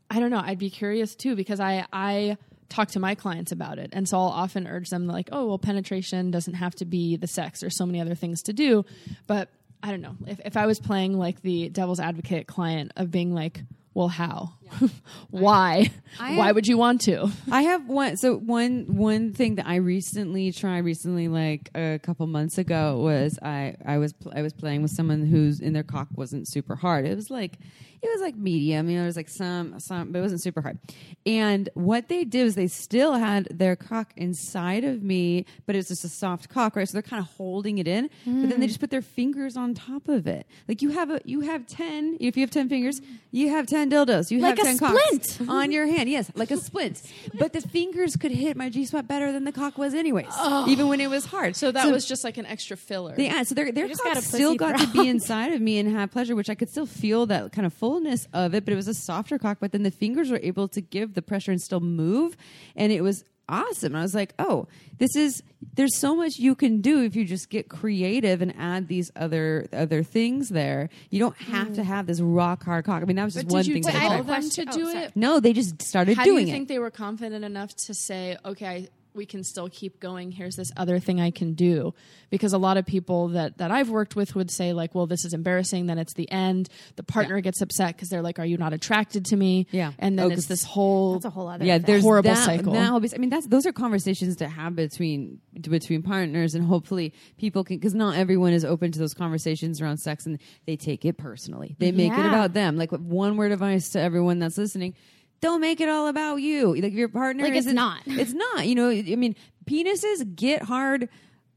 [0.09, 0.41] I don't know.
[0.43, 2.37] I'd be curious too because I I
[2.69, 5.59] talk to my clients about it, and so I'll often urge them like, oh well,
[5.59, 7.61] penetration doesn't have to be the sex.
[7.61, 8.85] There's so many other things to do,
[9.27, 9.49] but
[9.81, 13.33] I don't know if if I was playing like the devil's advocate client of being
[13.33, 13.61] like,
[13.93, 14.53] well, how?
[15.29, 15.91] Why?
[16.19, 17.29] I Why have- would you want to?
[17.51, 18.17] I have one.
[18.17, 23.39] So one one thing that I recently tried recently, like a couple months ago, was
[23.41, 26.75] I I was pl- I was playing with someone who's in their cock wasn't super
[26.75, 27.05] hard.
[27.05, 27.57] It was like
[28.03, 28.89] it was like medium.
[28.89, 30.77] You know, it was like some some, but it wasn't super hard.
[31.25, 35.87] And what they did was they still had their cock inside of me, but it's
[35.87, 36.87] just a soft cock, right?
[36.87, 38.81] So they're kind of holding it in, but then they just hmm.
[38.81, 40.45] put their fingers on top of it.
[40.67, 42.17] Like you have a you have ten.
[42.19, 44.31] If you have ten fingers, you have ten dildos.
[44.31, 45.49] You Like have a ten cocks splint.
[45.49, 46.09] on your hand.
[46.09, 47.01] Yes, like a splint.
[47.37, 50.27] but the fingers could hit my G spot better than the cock was, anyways.
[50.31, 50.67] Oh.
[50.67, 51.55] Even when it was hard.
[51.55, 53.15] So that was just like an extra filler.
[53.17, 56.11] Yeah, so their their cock got still got to be inside of me and have
[56.11, 58.65] pleasure, which I could still feel that kind of fullness of it.
[58.65, 59.57] But it was a softer cock.
[59.59, 62.35] But then the fingers were able to give the pressure and still move,
[62.75, 63.95] and it was awesome.
[63.95, 65.43] I was like, oh, this is
[65.75, 69.67] there's so much you can do if you just get creative and add these other
[69.73, 70.89] other things there.
[71.09, 71.85] You don't have to mm.
[71.85, 73.01] have this rock hard cock.
[73.01, 73.83] I mean, that was just but one did you thing.
[73.83, 74.11] tell tried.
[74.15, 75.15] have a them to oh, do Oh, it?
[75.15, 76.55] No, they just started How do doing you it.
[76.55, 80.31] think they were confident enough to say, okay, we can still keep going.
[80.31, 81.93] Here's this other thing I can do.
[82.29, 85.23] Because a lot of people that, that I've worked with would say, like, well, this
[85.25, 85.85] is embarrassing.
[85.85, 86.69] Then it's the end.
[86.95, 89.67] The partner gets upset because they're like, are you not attracted to me?
[89.71, 89.91] Yeah.
[89.99, 91.13] And then Oh, it's 'cause this whole.
[91.13, 91.63] That's a whole other.
[91.65, 91.85] yeah, thing.
[91.85, 92.73] there's horrible that, cycle.
[92.73, 97.13] that whole I mean, that's those are conversations to have between between partners, and hopefully
[97.37, 101.05] people can because not everyone is open to those conversations around sex, and they take
[101.05, 101.75] it personally.
[101.79, 102.77] They make it about them.
[102.77, 104.95] Like one word of advice to everyone that's listening:
[105.43, 106.73] don't make it all about you.
[106.75, 107.77] Like your partner, Like, it's isn't-
[108.07, 108.65] It's not.
[108.67, 111.09] You know, I mean, penises get hard.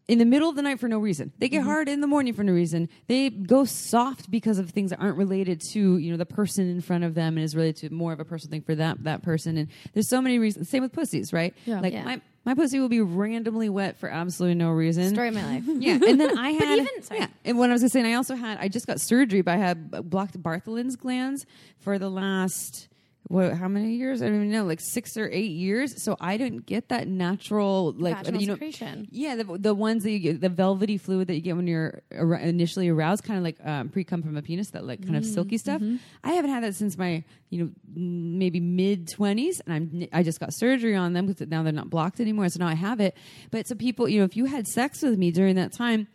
[0.08, 1.32] In the middle of the night for no reason.
[1.40, 1.66] They get mm-hmm.
[1.68, 2.88] hard in the morning for no reason.
[3.08, 6.80] They go soft because of things that aren't related to, you know, the person in
[6.80, 9.24] front of them and is related to more of a personal thing for that that
[9.24, 9.56] person.
[9.56, 10.68] And there's so many reasons.
[10.68, 11.54] Same with pussies, right?
[11.64, 11.80] Yeah.
[11.80, 12.04] Like Yeah.
[12.04, 15.12] my my pussy will be randomly wet for absolutely no reason.
[15.12, 15.64] Story of my life.
[15.66, 16.78] Yeah, and then I had.
[16.78, 17.20] even- sorry.
[17.22, 18.58] yeah, and when I was gonna say, and I also had.
[18.60, 21.46] I just got surgery, but I had blocked Bartholin's glands
[21.80, 22.86] for the last.
[23.28, 23.54] What?
[23.54, 24.22] How many years?
[24.22, 24.64] I don't even know.
[24.64, 26.02] Like six or eight years.
[26.02, 29.08] So I didn't get that natural, like Vaginal you know, secretion.
[29.10, 32.02] yeah, the, the ones that you get, the velvety fluid that you get when you're
[32.16, 35.16] ar- initially aroused, kind of like um, pre cum from a penis, that like kind
[35.16, 35.82] of silky stuff.
[36.22, 40.22] I haven't had that since my, you know, m- maybe mid twenties, and I'm I
[40.22, 43.00] just got surgery on them because now they're not blocked anymore, so now I have
[43.00, 43.16] it.
[43.50, 46.06] But so people, you know, if you had sex with me during that time.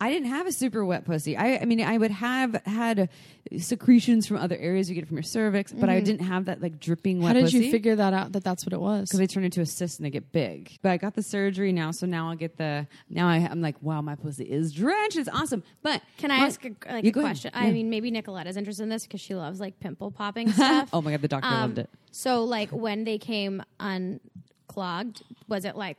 [0.00, 1.36] I didn't have a super wet pussy.
[1.36, 3.08] I, I mean, I would have had
[3.56, 6.78] secretions from other areas you get from your cervix, but I didn't have that like
[6.78, 9.08] dripping wet How did pussy you figure that out that that's what it was?
[9.08, 10.78] because they turn into a cyst and they get big.
[10.82, 12.86] But I got the surgery now, so now I'll get the.
[13.10, 15.16] Now I, I'm like, wow, my pussy is drenched.
[15.16, 15.64] It's awesome.
[15.82, 17.30] But Can I well, ask a, like you a go ahead.
[17.32, 17.50] question?
[17.54, 17.60] Yeah.
[17.60, 20.90] I mean, maybe Nicoletta's interested in this because she loves like pimple popping stuff.
[20.92, 21.90] oh my god, the doctor Um, loved it.
[22.12, 25.96] So, like, when they came unclogged, was it like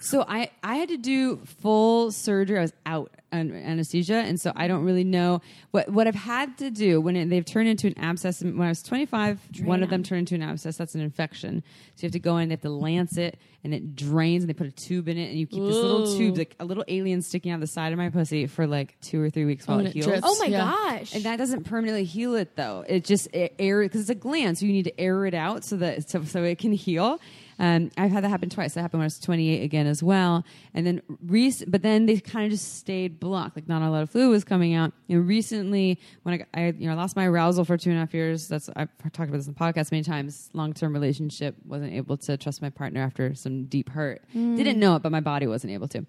[0.00, 2.58] So I I had to do full surgery.
[2.58, 6.56] I was out on anesthesia, and so I don't really know what what I've had
[6.58, 8.42] to do when it, they've turned into an abscess.
[8.42, 10.76] When I was 25, one of them turned into an abscess.
[10.76, 11.62] That's an infection.
[11.96, 14.48] So you have to go in, they have to lance it, and it drains, and
[14.48, 16.84] they put a tube in it, and you keep this little tube, like a little
[16.88, 19.80] alien sticking out the side of my pussy for like two or three weeks while
[19.80, 20.06] it it heals.
[20.06, 20.22] drips.
[20.24, 20.70] Oh my Yeah.
[20.72, 21.14] gosh!
[21.14, 22.84] And that doesn't permanently heal it though.
[22.88, 25.64] It just it air because it's a gland, so you need to air it out
[25.64, 27.20] so that so, so it can heal.
[27.58, 28.74] Um, I've had that happen twice.
[28.74, 30.44] That happened when I was 28 again as well.
[30.74, 33.56] And then rec- but then they kind of just stayed blocked.
[33.56, 34.92] Like not a lot of fluid was coming out.
[35.08, 37.98] And recently, when I, got- I you know I lost my arousal for two and
[37.98, 38.46] a half years.
[38.48, 40.50] That's I've talked about this in the podcast many times.
[40.52, 44.22] Long term relationship wasn't able to trust my partner after some deep hurt.
[44.32, 46.06] Didn't know it, but my body wasn't able to.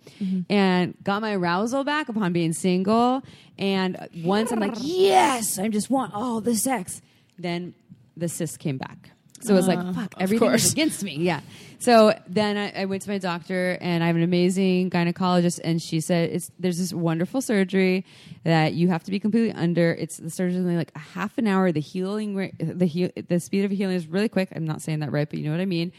[0.49, 3.23] And got my arousal back upon being single.
[3.57, 7.01] And once I'm like, yes, I just want all the sex.
[7.38, 7.73] Then
[8.15, 9.12] the cyst came back.
[9.41, 11.15] So it was like, fuck, everything is against me.
[11.15, 11.41] Yeah.
[11.80, 15.82] So then I, I went to my doctor, and I have an amazing gynecologist, and
[15.82, 18.06] she said, "It's there's this wonderful surgery
[18.43, 19.93] that you have to be completely under.
[19.93, 21.71] It's the surgery only like a half an hour.
[21.71, 24.49] The healing rate, the heal, the speed of healing is really quick.
[24.54, 25.93] I'm not saying that right, but you know what I mean.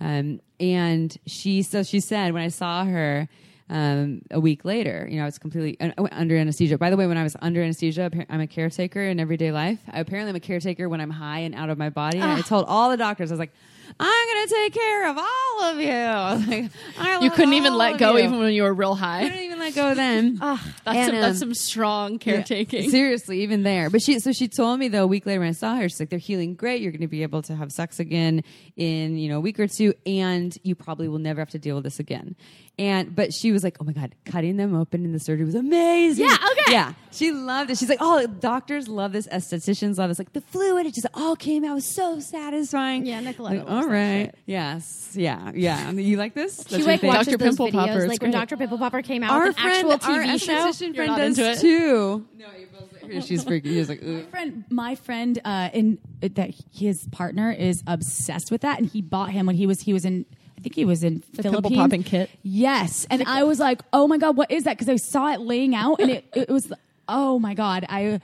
[0.00, 3.28] Um, and she so she said when I saw her
[3.74, 6.78] um, a week later, you know, I was completely uh, under anesthesia.
[6.78, 9.80] By the way, when I was under anesthesia, I'm a caretaker in everyday life.
[9.90, 12.18] I, apparently, I'm a caretaker when I'm high and out of my body.
[12.18, 13.52] And I told all the doctors, I was like,
[14.00, 15.84] I'm going to take care of all of you.
[16.54, 18.24] Like, I you couldn't even let go you.
[18.24, 19.22] even when you were real I high.
[19.24, 20.34] couldn't even let go then.
[20.40, 22.90] That's, And, some, that's um, some strong Yeah, caretaking.
[22.90, 23.88] seriously, even there.
[23.88, 26.00] But she so she told me though a week later when I saw her, she's
[26.00, 26.82] like, they're healing great.
[26.82, 28.42] You're going to be able to have sex again
[28.76, 31.76] in you know a week or two, and you probably will never have to deal
[31.76, 32.36] with this again.
[32.78, 35.54] And but she was like, oh my god, cutting them open in the surgery was
[35.54, 36.26] amazing.
[36.26, 36.72] Yeah, okay.
[36.72, 37.78] Yeah, she loved it.
[37.78, 40.18] She's like, oh, doctors love this, estheticians love this.
[40.18, 41.70] Like the fluid, it just all came out.
[41.72, 43.06] It was so satisfying.
[43.06, 44.34] Yeah, Nicoletta Like, all All right.
[44.46, 45.12] Yes.
[45.14, 45.52] Yeah.
[45.54, 45.90] Yeah.
[45.92, 46.56] You like this?
[46.56, 47.08] That's your She like thing?
[47.08, 47.38] watches Dr.
[47.38, 47.72] those Pimple videos.
[47.72, 48.40] Popper, it's like when great.
[48.40, 48.56] Dr.
[48.56, 50.52] Pimple Popper came out Our with an friend, actual our TV show.
[50.52, 51.60] esthetician friend not does into it?
[51.60, 52.26] too.
[52.38, 53.64] No, you're both like, she's freaking.
[53.64, 54.24] She's like, Ooh.
[54.26, 59.30] friend, my friend, uh, in that his partner is obsessed with that, and he bought
[59.30, 60.24] him when he was he was in.
[60.56, 61.62] I think he was in The Philippines.
[61.64, 62.30] pimple popping kit.
[62.42, 65.40] Yes, and I was like, "Oh my god, what is that?" Because I saw it
[65.40, 66.72] laying out, and it it was,
[67.06, 68.20] oh my god, I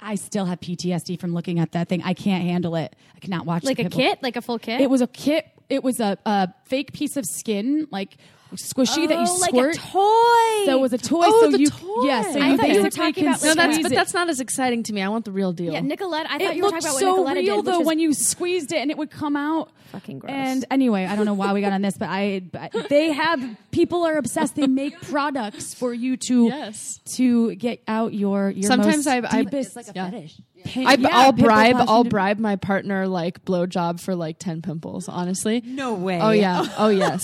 [0.00, 2.02] I still have PTSD from looking at that thing.
[2.02, 2.94] I can't handle it.
[3.16, 4.80] I cannot watch like a kit, like a full kit.
[4.80, 5.46] It was a kit.
[5.68, 8.18] It was a, a fake piece of skin, like
[8.54, 9.76] squishy that you Oh, like squirt.
[9.76, 10.66] a toy.
[10.66, 11.24] So it was a toy.
[11.26, 12.04] Oh, so the you, toy.
[12.04, 12.32] yes.
[12.32, 13.94] so I you thought you were talking can about, like, No, that's but it.
[13.94, 15.02] that's not as exciting to me.
[15.02, 15.72] I want the real deal.
[15.72, 16.26] yeah, Nicoletta.
[16.28, 17.80] I thought it you were looked talking about so what Nicoletta real did, though which
[17.82, 19.70] is when you squeezed it and it would come out.
[19.92, 20.32] Fucking gross.
[20.32, 23.40] And anyway, I don't know why we got on this, but I but they have
[23.70, 24.56] people are obsessed.
[24.56, 26.98] They make products for you to Yes.
[27.16, 30.40] to get out your your Sometimes most I've- I've- deepest It's like a fetish.
[30.64, 30.86] Pain.
[30.86, 31.76] I, Yeah, I'll pimple bribe.
[31.78, 35.08] I'll bribe my partner like blowjob for like ten pimples.
[35.08, 35.62] Honestly.
[35.64, 36.20] No way.
[36.20, 36.66] Oh yeah.
[36.76, 37.22] Oh yes.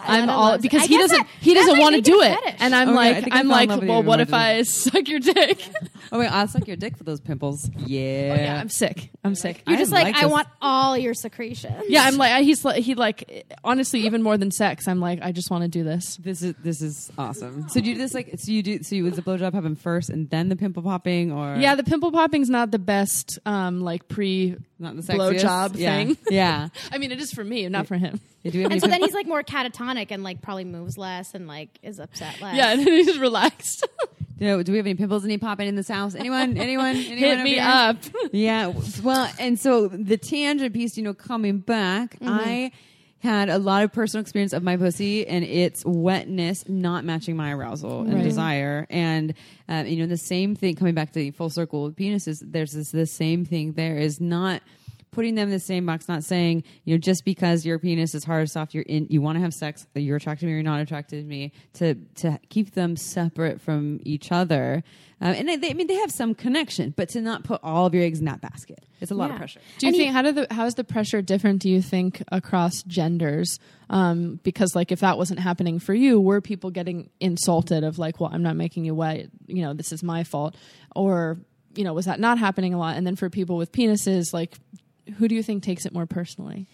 [0.00, 1.18] I'm all because he doesn't.
[1.18, 2.56] that- he that doesn't want to do it fetish.
[2.60, 5.08] and I'm oh, Okay, like, think I I'm like, well, what if I I suck
[5.08, 5.68] your dick?
[6.12, 7.68] Oh wait, I'll suck your dick for those pimples.
[7.78, 8.36] Yeah.
[8.38, 9.10] Oh, yeah, I'm sick.
[9.24, 9.64] I'm sick.
[9.66, 11.82] You're just like, like I want all your secretions.
[11.88, 14.86] Yeah, I'm like he's like he like honestly even more than sex.
[14.86, 16.16] I'm like I just want to do this.
[16.18, 17.68] This is this is awesome.
[17.68, 19.74] So do you do this like so you do so you was the blowjob happen
[19.74, 23.80] first and then the pimple popping or Yeah, the pimple popping's not the best um
[23.80, 25.40] like pre not the sexiest?
[25.40, 25.96] blowjob yeah.
[25.96, 26.18] thing.
[26.30, 26.68] Yeah.
[26.92, 28.20] I mean, it is for me, not for him.
[28.42, 30.62] Yeah, do we have any And so then he's like more catatonic and like probably
[30.62, 32.54] moves less and like is upset less.
[32.56, 33.84] Yeah, and then he's relaxed.
[34.38, 36.14] you know, do we have any pimples any popping in this house?
[36.14, 36.56] Anyone?
[36.56, 36.94] Anyone?
[36.94, 37.64] Anyone Hit me here?
[37.64, 37.96] up.
[38.30, 38.72] Yeah.
[39.02, 42.70] Well, and so the tangent piece, you know, coming back, I
[43.26, 47.52] had a lot of personal experience of my pussy and its wetness not matching my
[47.52, 48.22] arousal and Right.
[48.24, 48.86] desire.
[48.88, 49.34] And,
[49.68, 52.72] um, you know, the same thing coming back to the full circle with penises, there's
[52.72, 54.62] this, the same thing there is not
[55.16, 58.22] putting them in the same box, not saying, you know, just because your penis is
[58.22, 60.56] hard or soft, you're in, you want to have sex, you're attracted to me or
[60.56, 64.84] you're not attracted to me, to, to keep them separate from each other.
[65.22, 67.94] Um, and they, I mean, they have some connection, but to not put all of
[67.94, 68.84] your eggs in that basket.
[69.00, 69.60] It's a lot of pressure.
[69.78, 71.62] Do you think how do the how is the pressure different?
[71.62, 73.58] Do you think across genders?
[73.88, 78.20] Um, because like if that wasn't happening for you, were people getting insulted of like,
[78.20, 80.54] well, I'm not making you wet, you know, this is my fault,
[80.94, 81.38] or
[81.76, 82.96] you know, was that not happening a lot?
[82.96, 84.54] And then for people with penises, like,
[85.18, 86.66] who do you think takes it more personally?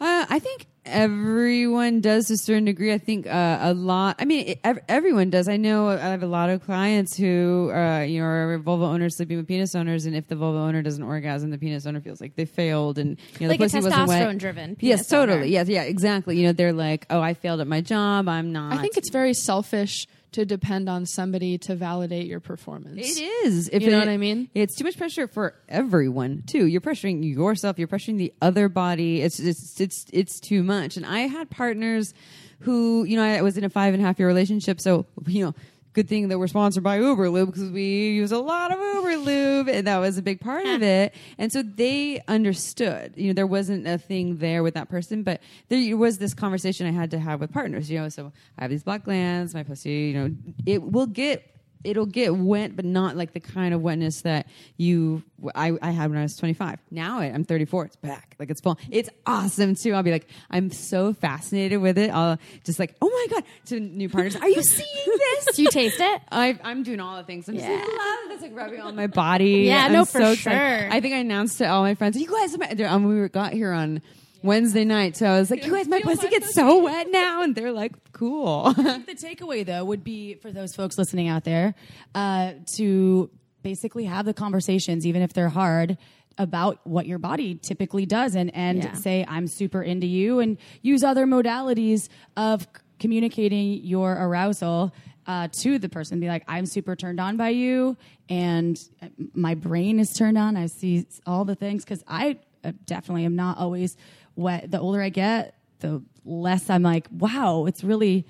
[0.00, 2.92] Uh, I think everyone does to a certain degree.
[2.92, 4.16] I think uh, a lot.
[4.20, 5.48] I mean, it, ev- everyone does.
[5.48, 9.16] I know I have a lot of clients who, uh, you know, are vulva owners
[9.16, 12.20] sleeping with penis owners, and if the vulva owner doesn't orgasm, the penis owner feels
[12.20, 14.22] like they failed, and you know, Like the a pussy wasn't wet.
[14.22, 15.38] testosterone-driven Yes, totally.
[15.38, 15.46] owner.
[15.46, 16.38] Yes, yeah, exactly.
[16.38, 18.28] You know, they're like, oh, I failed at my job.
[18.28, 18.72] I'm not.
[18.74, 22.98] I think it's very selfish to depend on somebody to validate your performance.
[23.18, 23.68] It is.
[23.72, 24.50] If You know it- what I mean?
[24.54, 26.66] It's too much pressure for everyone too.
[26.66, 27.78] You're pressuring yourself.
[27.78, 29.22] You're pressuring the other body.
[29.22, 30.96] It's it's it's it's too much.
[30.96, 32.12] And I had partners
[32.60, 34.80] who, you know, I was in a five and a half year relationship.
[34.80, 35.54] So you know,
[35.98, 39.16] good thing that we're sponsored by Uber Lube because we use a lot of Uber
[39.16, 41.12] Lube, and that was a big part of it.
[41.38, 43.14] And so they understood.
[43.16, 46.86] You know, there wasn't a thing there with that person, but there was this conversation
[46.86, 47.90] I had to have with partners.
[47.90, 49.90] You know, so I have these black glands, my pussy.
[49.90, 54.22] You know, it will get it'll get wet, but not like the kind of wetness
[54.22, 55.22] that you
[55.54, 56.78] I, I had when I was 25.
[56.90, 57.84] Now I'm 34.
[57.86, 58.34] It's back.
[58.38, 58.78] Like it's full.
[58.90, 59.94] It's awesome too.
[59.94, 62.10] I'll be like, I'm so fascinated with it.
[62.10, 64.34] I'll just like, oh my god, to new partners.
[64.36, 65.54] Are you seeing this?
[65.56, 66.22] Do you taste it?
[66.32, 67.48] I, I'm doing all the things.
[67.48, 67.84] I'm just like, Yeah.
[67.86, 69.62] love this, like rubbing on my body.
[69.66, 70.38] Yeah, I'm no, for excited.
[70.38, 70.92] sure.
[70.92, 72.56] I think I announced to all my friends, you guys,
[72.88, 74.02] um, we got here on
[74.42, 77.54] Wednesday night, so I was like, you guys, my pussy gets so wet now, and
[77.54, 78.72] they're like, cool.
[78.74, 81.74] the takeaway though would be for those folks listening out there
[82.14, 83.30] uh, to
[83.62, 85.98] basically have the conversations even if they're hard
[86.38, 88.92] about what your body typically does and and Yeah.
[88.94, 92.68] say i'm super into you and use other modalities of c-
[93.00, 94.94] communicating your arousal
[95.26, 96.20] uh, to the person.
[96.20, 97.96] Be like i'm super turned on by you
[98.28, 100.56] and uh, my brain is turned on.
[100.56, 101.84] I see all the things.
[101.84, 103.96] Because i uh, definitely am not always
[104.38, 108.24] wet the older i get the less i'm like wow it's really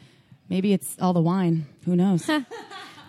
[0.49, 2.29] maybe it's all the wine who knows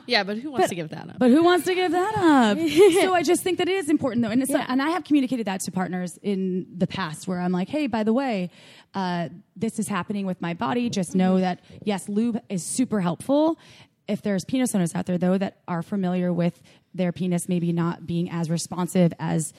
[0.10, 1.20] Yeah, but who wants to give that up?
[1.20, 2.58] but who wants to give that up?
[3.04, 5.46] so I just think that it is important though, and it's and I have communicated
[5.46, 8.50] that to partners in the past where I'm like, hey, by the way,
[8.96, 10.90] uh, this is happening with my body.
[10.90, 13.60] Just know that yes, lube is super helpful.
[14.08, 16.60] If there's penis owners out there though that are familiar with
[16.96, 19.54] their penis maybe not being as responsive as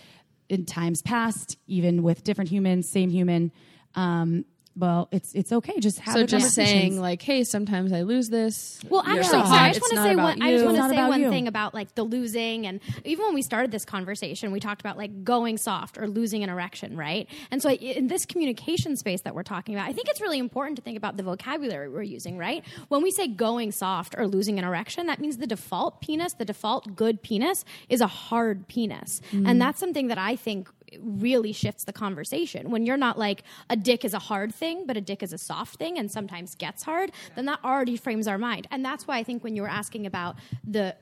[0.50, 3.52] in times past, even with different humans, same human.
[3.94, 4.44] Um,
[4.76, 5.78] well, it's it's okay.
[5.80, 8.80] Just have so the just saying like, hey, sometimes I lose this.
[8.88, 10.42] Well, You're actually, so sorry, I just want to say about one.
[10.42, 11.30] I just want to say one you.
[11.30, 14.96] thing about like the losing, and even when we started this conversation, we talked about
[14.96, 17.28] like going soft or losing an erection, right?
[17.50, 20.38] And so, I- in this communication space that we're talking about, I think it's really
[20.38, 22.64] important to think about the vocabulary we're using, right?
[22.88, 26.44] When we say going soft or losing an erection, that means the default penis, the
[26.44, 29.58] default good penis, is a hard penis, and mm.
[29.58, 32.70] that's something that I think really shifts the conversation.
[32.70, 35.38] When you're not like a dick is a hard thing, but a dick is a
[35.38, 38.66] soft thing and sometimes gets hard, then that already frames our mind.
[38.70, 40.36] And that's why I think when you were asking about
[40.66, 40.96] the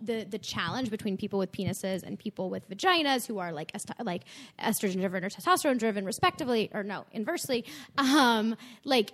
[0.00, 3.90] the the challenge between people with penises and people with vaginas who are like est-
[4.02, 4.22] like
[4.58, 7.64] estrogen driven or testosterone driven respectively or no inversely
[7.98, 9.12] um like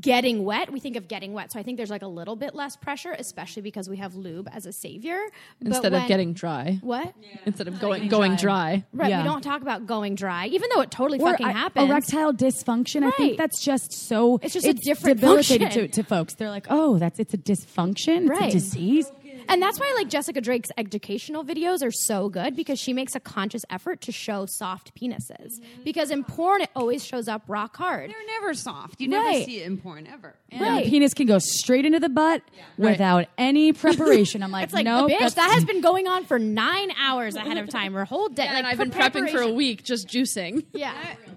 [0.00, 2.54] getting wet we think of getting wet so i think there's like a little bit
[2.56, 5.18] less pressure especially because we have lube as a savior
[5.60, 6.78] But Instead of getting dry.
[6.82, 7.14] what
[7.44, 8.84] Instead of going going dry.
[8.92, 9.22] right Yeah.
[9.22, 12.32] we don't talk about going dry even though it totally or fucking I- happens erectile
[12.32, 13.04] dysfunction.
[13.04, 14.38] I think that's just so.
[14.42, 16.34] It's just a different debilitating to, to folks.
[16.34, 18.22] They're like, oh, that's it's a dysfunction.
[18.22, 18.48] It's Right.
[18.48, 19.10] a disease.
[19.48, 23.20] And that's why like Jessica Drake's educational videos are so good because she makes a
[23.20, 25.60] conscious effort to show soft penises.
[25.60, 25.84] Mm.
[25.84, 28.10] Because in porn it always shows up rock hard.
[28.10, 29.00] They're never soft.
[29.00, 29.46] You never Right.
[29.46, 30.34] see it in porn ever.
[30.50, 30.84] And Right.
[30.84, 32.42] the penis can go straight into the butt
[32.78, 34.42] without any preparation.
[34.42, 37.56] I'm like, It's like no, bitch, that has been going on for nine hours ahead
[37.56, 38.46] of time or whole day.
[38.46, 39.54] and like, I've been prepping for a preparation.
[39.56, 40.64] week just juicing.
[40.76, 40.92] Yeah.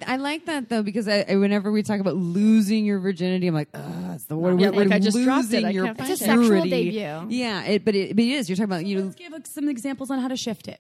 [0.06, 3.54] I like that though because I, I- whenever we talk about losing your virginity, I'm
[3.54, 3.84] like, ugh,
[4.16, 4.60] it's the word.
[4.60, 5.52] Yeah, we're, like we're I just dropped it.
[5.52, 6.70] losing I your can't find It's a sexual purity.
[6.70, 7.26] debut.
[7.30, 8.50] Yeah, it, but it, but it is.
[8.50, 9.04] You're talking about you.
[9.04, 10.80] Let's give some examples on how to shift it.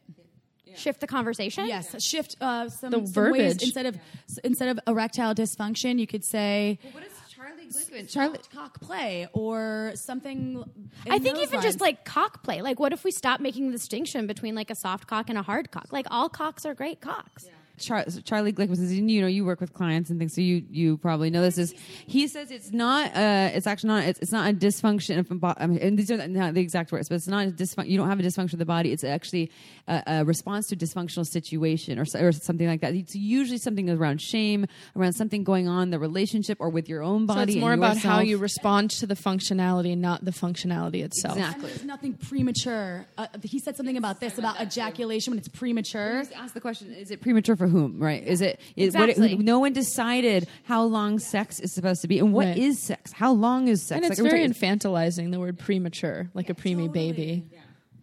[0.75, 1.67] Shift the conversation.
[1.67, 3.63] Yes, shift uh, some, The some ways verbiage.
[3.63, 3.97] instead of
[4.43, 8.09] instead of erectile dysfunction, you could say What is Charlie Glickman?
[8.09, 10.63] Charlie cock play or something.
[11.05, 11.81] in I think those even just lines.
[11.81, 12.61] like cock play.
[12.61, 15.41] Like, what if we stop making the distinction between like a soft cock and a
[15.41, 15.87] hard cock?
[15.91, 17.47] Like, all cocks are great cocks.
[17.79, 20.97] Char- Charlie Glickman says, you know, you work with clients and things, so you you
[20.97, 21.57] probably know this.
[21.57, 21.73] Is
[22.05, 25.67] he says it's not, uh, it's actually not, it's, it's not a dysfunction of, I
[25.67, 27.89] mean, and these are not the exact words, but it's not a dysfunction.
[27.89, 28.91] You don't have a dysfunction of the body.
[28.91, 29.51] It's actually
[29.87, 32.93] a, a response to a dysfunctional situation or or something like that.
[32.93, 34.65] It's usually something around shame,
[34.95, 37.37] around something going on in the relationship or with your own body.
[37.37, 37.53] So body.
[37.53, 41.37] it's more and about how you respond to the functionality, not the functionality itself.
[41.37, 41.69] exactly.
[41.69, 43.07] There's nothing premature.
[43.17, 46.23] Uh, he said something about this about ejaculation when it's premature.
[46.35, 47.99] Ask the question: Is it premature for whom?
[47.99, 48.25] Right?
[48.25, 48.59] Is it?
[48.75, 49.09] Is what?
[49.09, 49.37] Exactly.
[49.37, 52.77] no one decided how long sex is supposed to be, and what is Right.
[52.77, 53.11] sex?
[53.13, 53.95] How long is sex?
[54.03, 57.45] And it's Like, very talking- infantilizing, the word premature, like a preemie baby.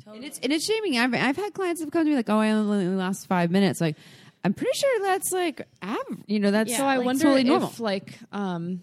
[0.07, 0.99] and it's and it's shaming.
[0.99, 3.81] I've I've had clients have come to me like, "Oh, I only last five minutes."
[3.81, 3.97] Like,
[4.45, 7.47] I'm pretty sure that's like, av- you know, that's so I like, wonder totally if
[7.49, 7.73] normal.
[7.81, 8.83] like um,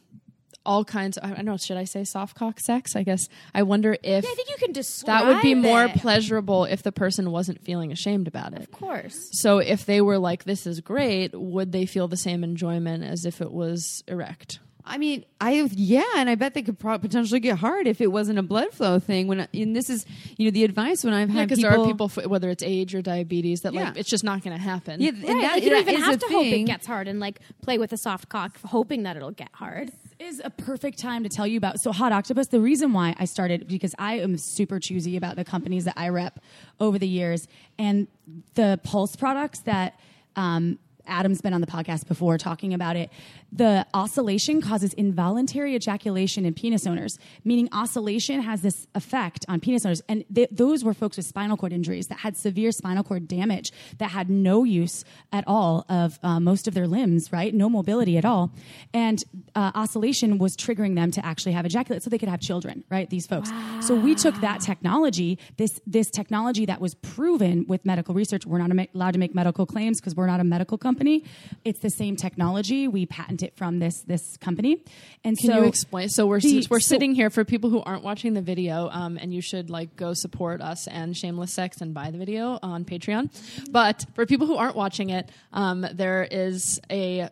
[0.66, 1.18] all kinds.
[1.18, 1.57] Of, I don't know.
[1.57, 2.95] Should I say soft cock sex?
[2.95, 3.28] I guess.
[3.53, 6.84] I wonder if Yeah, I think you can describe that would be more pleasurable if
[6.84, 8.59] the person wasn't feeling ashamed about it.
[8.61, 9.30] Of course.
[9.34, 13.26] So if they were like, "This is great," would they feel the same enjoyment as
[13.26, 14.59] if it was erect?
[14.86, 18.07] I mean, I yeah, and I bet they could pro- potentially get hard if it
[18.11, 19.28] wasn't a blood flow thing.
[19.28, 20.05] When and this is,
[20.38, 22.49] you know, the advice when I've Yeah, had because people, there are people, f- whether
[22.49, 24.99] it's age or diabetes, that like it's just not going to happen.
[24.99, 25.41] yeah, and Right.
[25.41, 27.78] that, like, you don't even have a to hope it gets hard and like play
[27.78, 29.93] with a soft cock, hoping that it'll get hard.
[30.24, 31.80] Is a perfect time to tell you about.
[31.80, 35.45] So, Hot Octopus, the reason why I started, because I am super choosy about the
[35.45, 36.39] companies that I rep
[36.80, 37.47] over the years.
[37.78, 38.07] And
[38.55, 39.99] the Pulse products that
[40.36, 43.10] um, Adam's been on the podcast before talking about it.
[43.51, 49.86] The oscillation causes involuntary ejaculation in penis owners, meaning oscillation has this effect on penis
[49.86, 50.01] owners.
[50.08, 53.72] And th- those were folks with spinal cord injuries that had severe spinal cord damage,
[53.97, 57.54] that had no use at all of uh, most of their limbs, right?
[57.54, 58.51] No mobility at all.
[58.93, 59.24] And
[59.56, 63.10] uh, oscillation was triggering them to actually have ejaculate so they could have children, right?
[63.10, 63.51] These folks.
[63.82, 68.45] So we took that technology, this, this technology that was proven with medical research.
[68.45, 70.93] We're not allowed to make medical claims because we're not a medical company.
[71.66, 72.88] It's the same technology.
[72.88, 74.84] We patent it from this, this company.
[75.24, 76.10] And Can so you explain?
[76.10, 79.18] So we're the- we're so- sitting here for people who aren't watching the video, um,
[79.18, 82.86] and you should like go support us and Shameless Sex and buy the video on
[82.86, 83.30] Patreon.
[83.72, 87.30] But for people who aren't watching it, um, there is a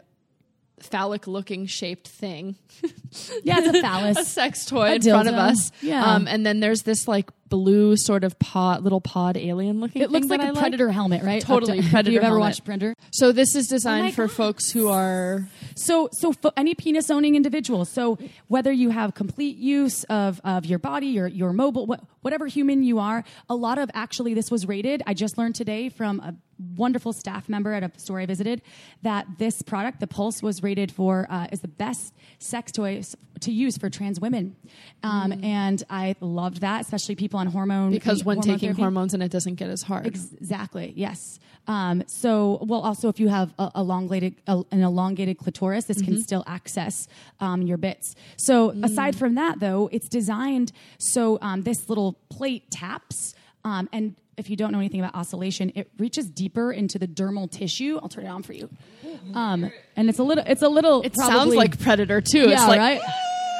[0.81, 2.55] phallic looking shaped thing
[3.43, 4.17] Yeah, it's a phallus.
[4.17, 6.03] a sex toy A in front of us Yeah.
[6.03, 10.09] um, and then there's this like blue sort of pod little pod alien looking It
[10.09, 11.41] looks like a I predator helmet, right?
[11.41, 12.95] Totally, to- predator You've ever watched Predator?
[13.11, 14.35] so this is designed my for God.
[14.35, 17.83] folks who are So, so for any penis owning individual.
[17.85, 18.17] So,
[18.47, 22.83] whether you have complete use of, of your body, your your mobile, wh- whatever human
[22.83, 25.03] you are, a lot of actually this was rated.
[25.05, 26.33] I just learned today from a
[26.75, 28.61] wonderful staff member at a store I visited
[29.01, 33.01] that this product, the Pulse, was rated for uh, is the best sex toy
[33.41, 34.55] to use for trans women,
[35.03, 38.81] um, and I loved that, especially people on hormone because when hormone taking therapy.
[38.81, 40.05] hormones and it doesn't get as hard.
[40.05, 40.93] Exactly.
[40.95, 41.39] Yes.
[41.67, 46.05] Um, so, well, also if you have a, elongated, a, an elongated clitoris, this Mm-hmm.
[46.13, 47.07] can still access
[47.39, 48.15] um, your bits.
[48.37, 48.83] So, Mm.
[48.85, 53.33] aside from that, though, it's designed so um, this little plate taps,
[53.63, 57.49] um, and if you don't know anything about oscillation, it reaches deeper into the dermal
[57.49, 57.99] tissue.
[58.01, 58.69] I'll turn it on for you.
[59.35, 60.43] Um, and it's a little.
[60.47, 61.03] It's a little.
[61.03, 62.49] It sounds like Predator too.
[62.49, 62.53] Yeah.
[62.53, 63.01] it's like, right.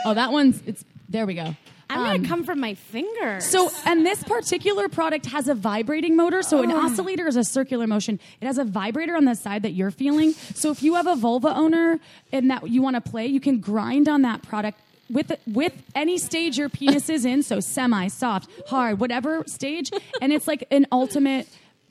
[0.05, 0.61] Oh, that one's.
[0.65, 1.27] It's there.
[1.27, 1.55] We go.
[1.91, 3.45] I'm gonna come from my fingers.
[3.45, 6.41] So, and this particular product has a vibrating motor.
[6.41, 8.19] So, an oscillator is a circular motion.
[8.39, 10.32] It has a vibrator on the side that you're feeling.
[10.32, 11.99] So, if you have a vulva owner
[12.32, 14.79] and that you want to play, you can grind on that product
[15.12, 17.43] with with any stage your penis is in.
[17.43, 19.91] So, semi, soft, hard, whatever stage,
[20.22, 21.47] and it's like an ultimate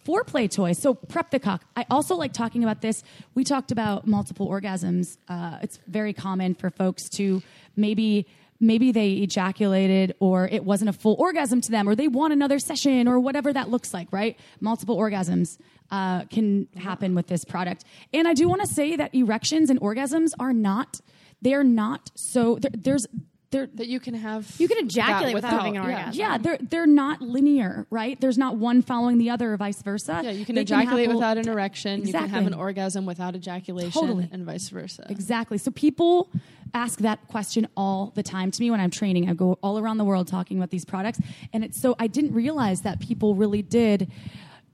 [0.06, 0.72] foreplay toy.
[0.72, 1.64] So prep the cock.
[1.76, 3.02] I also like talking about this.
[3.34, 5.16] We talked about multiple orgasms.
[5.28, 7.42] Uh, it's very common for folks to
[7.76, 8.26] maybe
[8.62, 12.58] maybe they ejaculated or it wasn't a full orgasm to them or they want another
[12.58, 14.12] session or whatever that looks like.
[14.12, 14.38] Right?
[14.60, 15.58] Multiple orgasms.
[15.92, 19.80] Uh, can happen with this product, and I do want to say that erections and
[19.80, 21.00] orgasms are not.
[21.42, 22.56] They're not so.
[22.56, 23.06] There, there's
[23.50, 24.52] there that you can have.
[24.58, 25.98] You can ejaculate that without having an yeah.
[25.98, 26.20] orgasm.
[26.20, 28.20] yeah, they're they're not linear, right?
[28.20, 30.20] There's not one following the other, or vice versa.
[30.22, 32.00] Yeah, you can They ejaculate have- without an erection.
[32.00, 32.28] Exactly.
[32.28, 34.28] You can have an orgasm without ejaculation, Totally.
[34.30, 35.04] and vice versa.
[35.08, 35.58] Exactly.
[35.58, 36.30] So people
[36.72, 39.28] ask that question all the time to me when I'm training.
[39.28, 41.18] I go all around the world talking about these products,
[41.52, 44.10] and it's so I didn't realize that people really did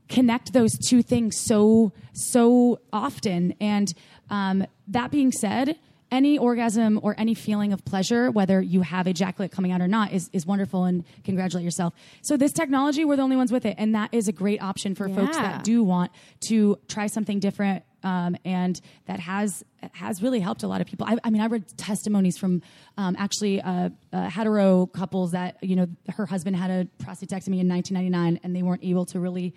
[0.09, 3.55] connect those two things so so often.
[3.61, 3.93] And
[4.29, 5.79] um, that being said.
[6.11, 9.89] Any orgasm or any feeling of pleasure, whether you have a ejaculate coming out or
[9.89, 11.95] not, is, is wonderful and congratulate yourself.
[12.23, 13.75] So, this technology, we're the only ones with it.
[13.79, 16.13] And that is a great option for folks that do want
[16.49, 21.07] to try something different um, and that has has really helped a lot of people.
[21.07, 22.63] I, I mean, I read testimonies from
[22.97, 27.69] um, actually uh, uh, hetero couples that you know her husband had a prostatectomy in
[27.69, 29.55] 1999 and they weren't able to really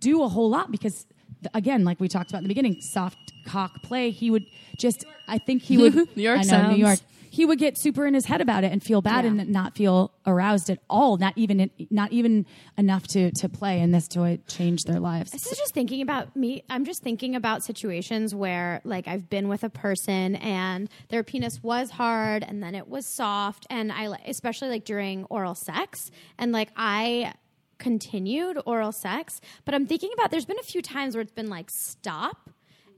[0.00, 1.06] do a whole lot because
[1.54, 4.10] again, like we talked about in the beginning, soft cock play.
[4.10, 6.76] He would just, I think he would, New York I know, sounds.
[6.76, 6.98] New York.
[7.30, 9.32] He would get super in his head about it and feel bad Yeah.
[9.32, 11.18] and not feel aroused at all.
[11.18, 12.46] Not even, not even
[12.78, 13.80] enough to to play.
[13.82, 15.30] And this toy uh, changed their lives.
[15.32, 16.62] This is just thinking about me.
[16.70, 21.62] I'm just thinking about situations where, like, I've been with a person and their penis
[21.62, 26.50] was hard and then it was soft, and I, especially like during oral sex, and
[26.50, 27.34] like I
[27.78, 31.48] continued oral sex, but I'm thinking about there's been a few times where it's been
[31.48, 32.50] like stop.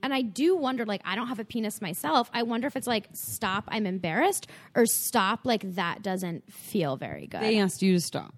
[0.03, 2.27] And I do wonder, like, I don't have a penis myself.
[2.33, 7.27] I wonder if it's like, stop, I'm embarrassed, or stop, like, that doesn't feel very
[7.27, 7.41] good.
[7.41, 8.33] They asked you to stop.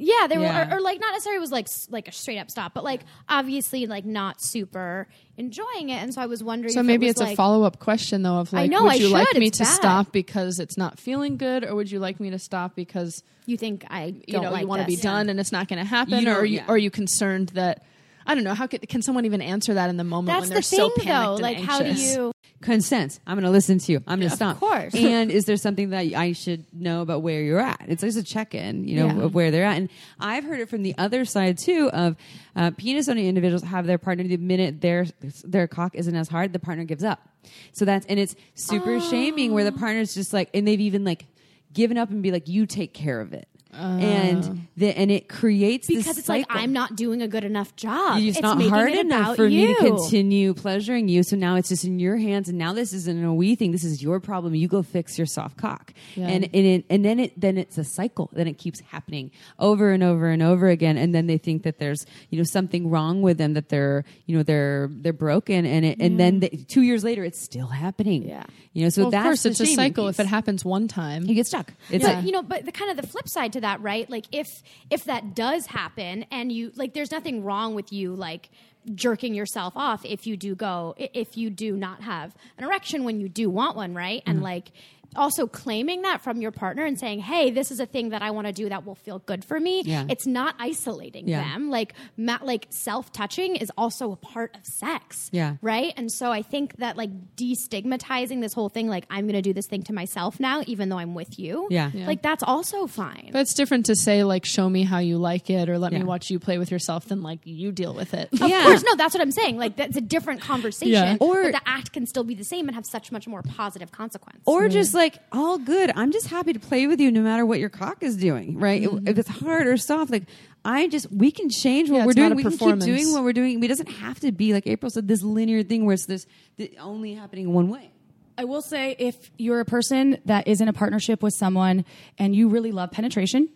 [0.00, 0.68] Yeah, they Yeah.
[0.68, 3.00] were, or, or like not necessarily was like like a straight up stop, but like
[3.28, 6.72] obviously like not super enjoying it, and so I was wondering.
[6.72, 8.92] So maybe it it's was a follow up question though of I like, know, would
[8.92, 9.74] I you like me to bad.
[9.74, 13.56] stop because it's not feeling good, or would you like me to stop because You
[13.56, 15.80] think I you don't know like you want to be done and it's not going
[15.80, 16.64] to happen, You or are you yeah.
[16.68, 17.82] are you concerned that
[18.26, 20.48] I don't know how could, can someone even answer that in the moment That's when
[20.50, 21.32] the they're thing, so panicked though.
[21.34, 22.14] and Like, how do anxious?
[22.14, 22.32] you?
[22.60, 23.20] Consent.
[23.26, 24.02] I'm going to listen to you.
[24.06, 24.54] I'm going to stop.
[24.56, 24.94] Of course.
[25.08, 27.84] And is there something that I should know about where you're at?
[27.86, 29.22] It's just a check in, you know, Yeah.
[29.26, 29.76] of where they're at.
[29.76, 29.88] And
[30.18, 32.16] I've heard it from the other side too of
[32.56, 35.06] uh, penis owning individuals have their partner the minute their
[35.44, 37.28] their cock isn't as hard, the partner gives up.
[37.72, 41.26] So that's and it's super shaming where the partner's just like, and they've even like
[41.72, 43.46] given up and be like, you take care of it.
[43.72, 44.52] And uh.
[44.76, 46.46] the, and it creates this Because it's like.
[46.48, 48.18] I'm not doing a good enough job.
[48.18, 49.68] It's, It's not hard it enough for you.
[49.68, 51.22] me to continue pleasuring you.
[51.22, 53.72] So now it's just in your hands, and now this isn't a we thing.
[53.72, 54.54] This is your problem.
[54.54, 56.28] You go fix your soft cock, Yeah.
[56.28, 58.30] and and, it, and then it then it's a cycle.
[58.32, 61.78] Then it keeps happening over and over and over again, and then they think that
[61.78, 65.84] there's you know something wrong with them that they're you know they're they're broken, and
[65.84, 68.26] it and then they, two years later it's still happening.
[68.28, 68.44] Yeah.
[68.72, 68.88] you know.
[68.88, 70.06] So Well, of that's course, it's a shaming cycle.
[70.06, 70.18] piece.
[70.18, 71.72] If it happens one time, you get stuck.
[71.90, 74.08] It's but like you know, but the kind of the flip side to that, right?
[74.08, 74.46] Like if
[74.90, 78.50] if that does happen, and you like, there's nothing wrong with you like
[78.94, 83.20] jerking yourself off if you do go if you do not have an erection when
[83.20, 84.20] you do want one, right?
[84.20, 84.30] Mm-hmm.
[84.30, 84.70] And like
[85.18, 88.30] also claiming that from your partner and saying, "Hey, this is a thing that I
[88.30, 90.04] want to do that will feel good for me." Yeah.
[90.08, 91.42] It's not isolating Yeah.
[91.42, 91.68] them.
[91.70, 95.28] Like ma- like self touching is also a part of sex.
[95.32, 95.56] Yeah.
[95.60, 95.92] Right.
[95.96, 99.52] And so I think that like destigmatizing this whole thing, like I'm going to do
[99.52, 101.66] this thing to myself now, even though I'm with you.
[101.70, 101.90] Yeah.
[101.92, 102.06] Yeah.
[102.06, 103.30] Like that's also fine.
[103.32, 105.98] but it's different to say like, "Show me how you like it," or "Let Yeah.
[105.98, 108.28] me watch you play with yourself," than like you deal with it.
[108.32, 108.62] of Yeah.
[108.64, 109.58] course, no, that's what I'm saying.
[109.58, 110.92] Like that's a different conversation.
[110.92, 111.16] Yeah.
[111.20, 113.90] Or- but the act can still be the same and have such much more positive
[113.92, 114.42] consequence.
[114.46, 115.90] or just like like all good.
[115.94, 118.82] I'm just happy to play with you no matter what your cock is doing, right?
[118.82, 119.08] Mm-hmm.
[119.08, 120.24] If it's hard or soft, like
[120.64, 122.34] I just we can change what Yeah, we're doing.
[122.34, 123.62] We can keep doing what we're doing.
[123.62, 126.76] It doesn't have to be like April said, this linear thing where it's this the
[126.78, 127.90] only happening one way.
[128.36, 131.84] I will say if you're a person that is in a partnership with someone
[132.18, 133.48] and you really love penetration,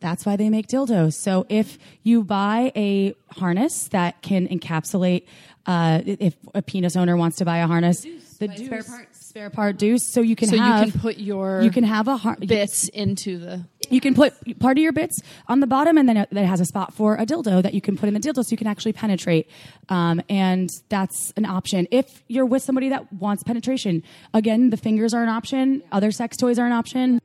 [0.00, 1.14] that's why they make dildos.
[1.14, 5.24] So if you buy a harness that can encapsulate,
[5.66, 8.02] uh, if a penis owner wants to buy a harness,
[8.38, 10.60] the deuce, spare part, spare part deuce, so you can So you
[10.90, 13.64] can put your you can have a har- bits into the.
[13.88, 16.60] you can put part of your bits on the bottom, and then it, that has
[16.60, 18.66] a spot for a dildo that you can put in the dildo, so you can
[18.66, 19.48] actually penetrate.
[19.88, 24.02] Um, and that's an option if you're with somebody that wants penetration.
[24.34, 25.82] Again, the fingers are an option.
[25.92, 27.20] Other sex toys are an option.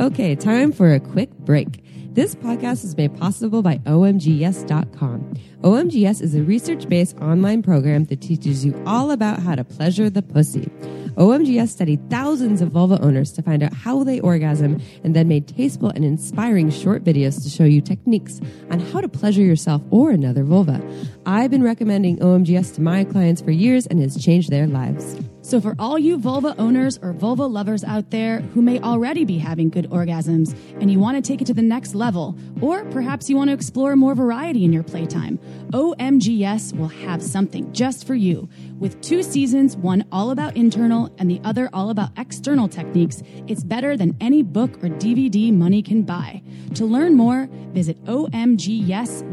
[0.00, 1.84] Okay, time for a quick break.
[2.18, 5.34] This podcast is made possible by OMGYes.com.
[5.60, 10.10] OMGyes is a research based online program that teaches you all about how to pleasure
[10.10, 10.68] the pussy.
[11.14, 15.46] OMGyes studied thousands of vulva owners to find out how they orgasm and then made
[15.46, 18.40] tasteful and inspiring short videos to show you techniques
[18.72, 20.82] on how to pleasure yourself or another vulva.
[21.24, 25.16] I've been recommending OMGyes to my clients for years and it's changed their lives.
[25.48, 29.38] So, for all you vulva owners or vulva lovers out there who may already be
[29.38, 33.30] having good orgasms and you want to take it to the next level, or perhaps
[33.30, 35.38] you want to explore more variety in your playtime,
[35.72, 38.46] OMGyes will have something just for you.
[38.78, 43.64] With two seasons, one all about internal and the other all about external techniques, it's
[43.64, 46.42] better than any book or DVD money can buy.
[46.74, 49.26] To learn more, visit omgyes.com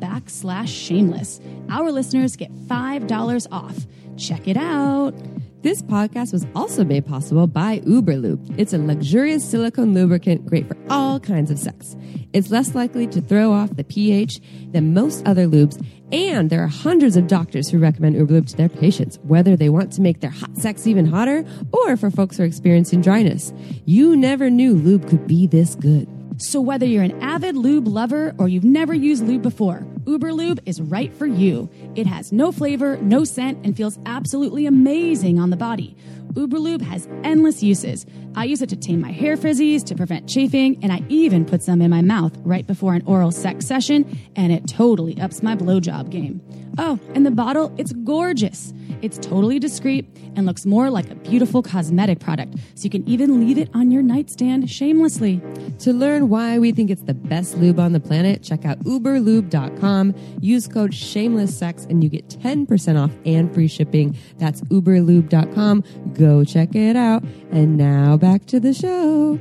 [0.00, 1.40] backslash shameless.
[1.70, 3.86] Our listeners get $5 off.
[4.16, 5.12] Check it out.
[5.62, 8.54] This podcast was also made possible by Uberlube.
[8.58, 11.96] It's a luxurious silicone lubricant great for all kinds of sex.
[12.34, 14.40] It's less likely to throw off the pH
[14.72, 18.68] than most other lubes, and there are hundreds of doctors who recommend Uberlube to their
[18.68, 22.42] patients, whether they want to make their hot sex even hotter or for folks who
[22.42, 23.52] are experiencing dryness.
[23.86, 26.06] You never knew lube could be this good.
[26.36, 30.60] So whether you're an avid lube lover or you've never used lube before, Uber Lube
[30.66, 31.70] is right for you.
[31.94, 35.96] It has no flavor, no scent, and feels absolutely amazing on the body.
[36.36, 38.04] Uber Lube has endless uses.
[38.34, 41.62] I use it to tame my hair frizzies, to prevent chafing, and I even put
[41.62, 45.54] some in my mouth right before an oral sex session, and it totally ups my
[45.54, 46.42] blowjob game.
[46.76, 48.72] Oh, and the bottle, it's gorgeous.
[49.04, 53.38] It's totally discreet and looks more like a beautiful cosmetic product, so you can even
[53.38, 55.42] leave it on your nightstand shamelessly.
[55.80, 60.14] To learn why we think it's the best lube on the planet, check out uberlube.com.
[60.40, 64.16] Use code shamelesssex and you get 10% off and free shipping.
[64.38, 65.84] That's uberlube.com.
[66.14, 67.22] Go check it out.
[67.52, 69.38] And now back to the show.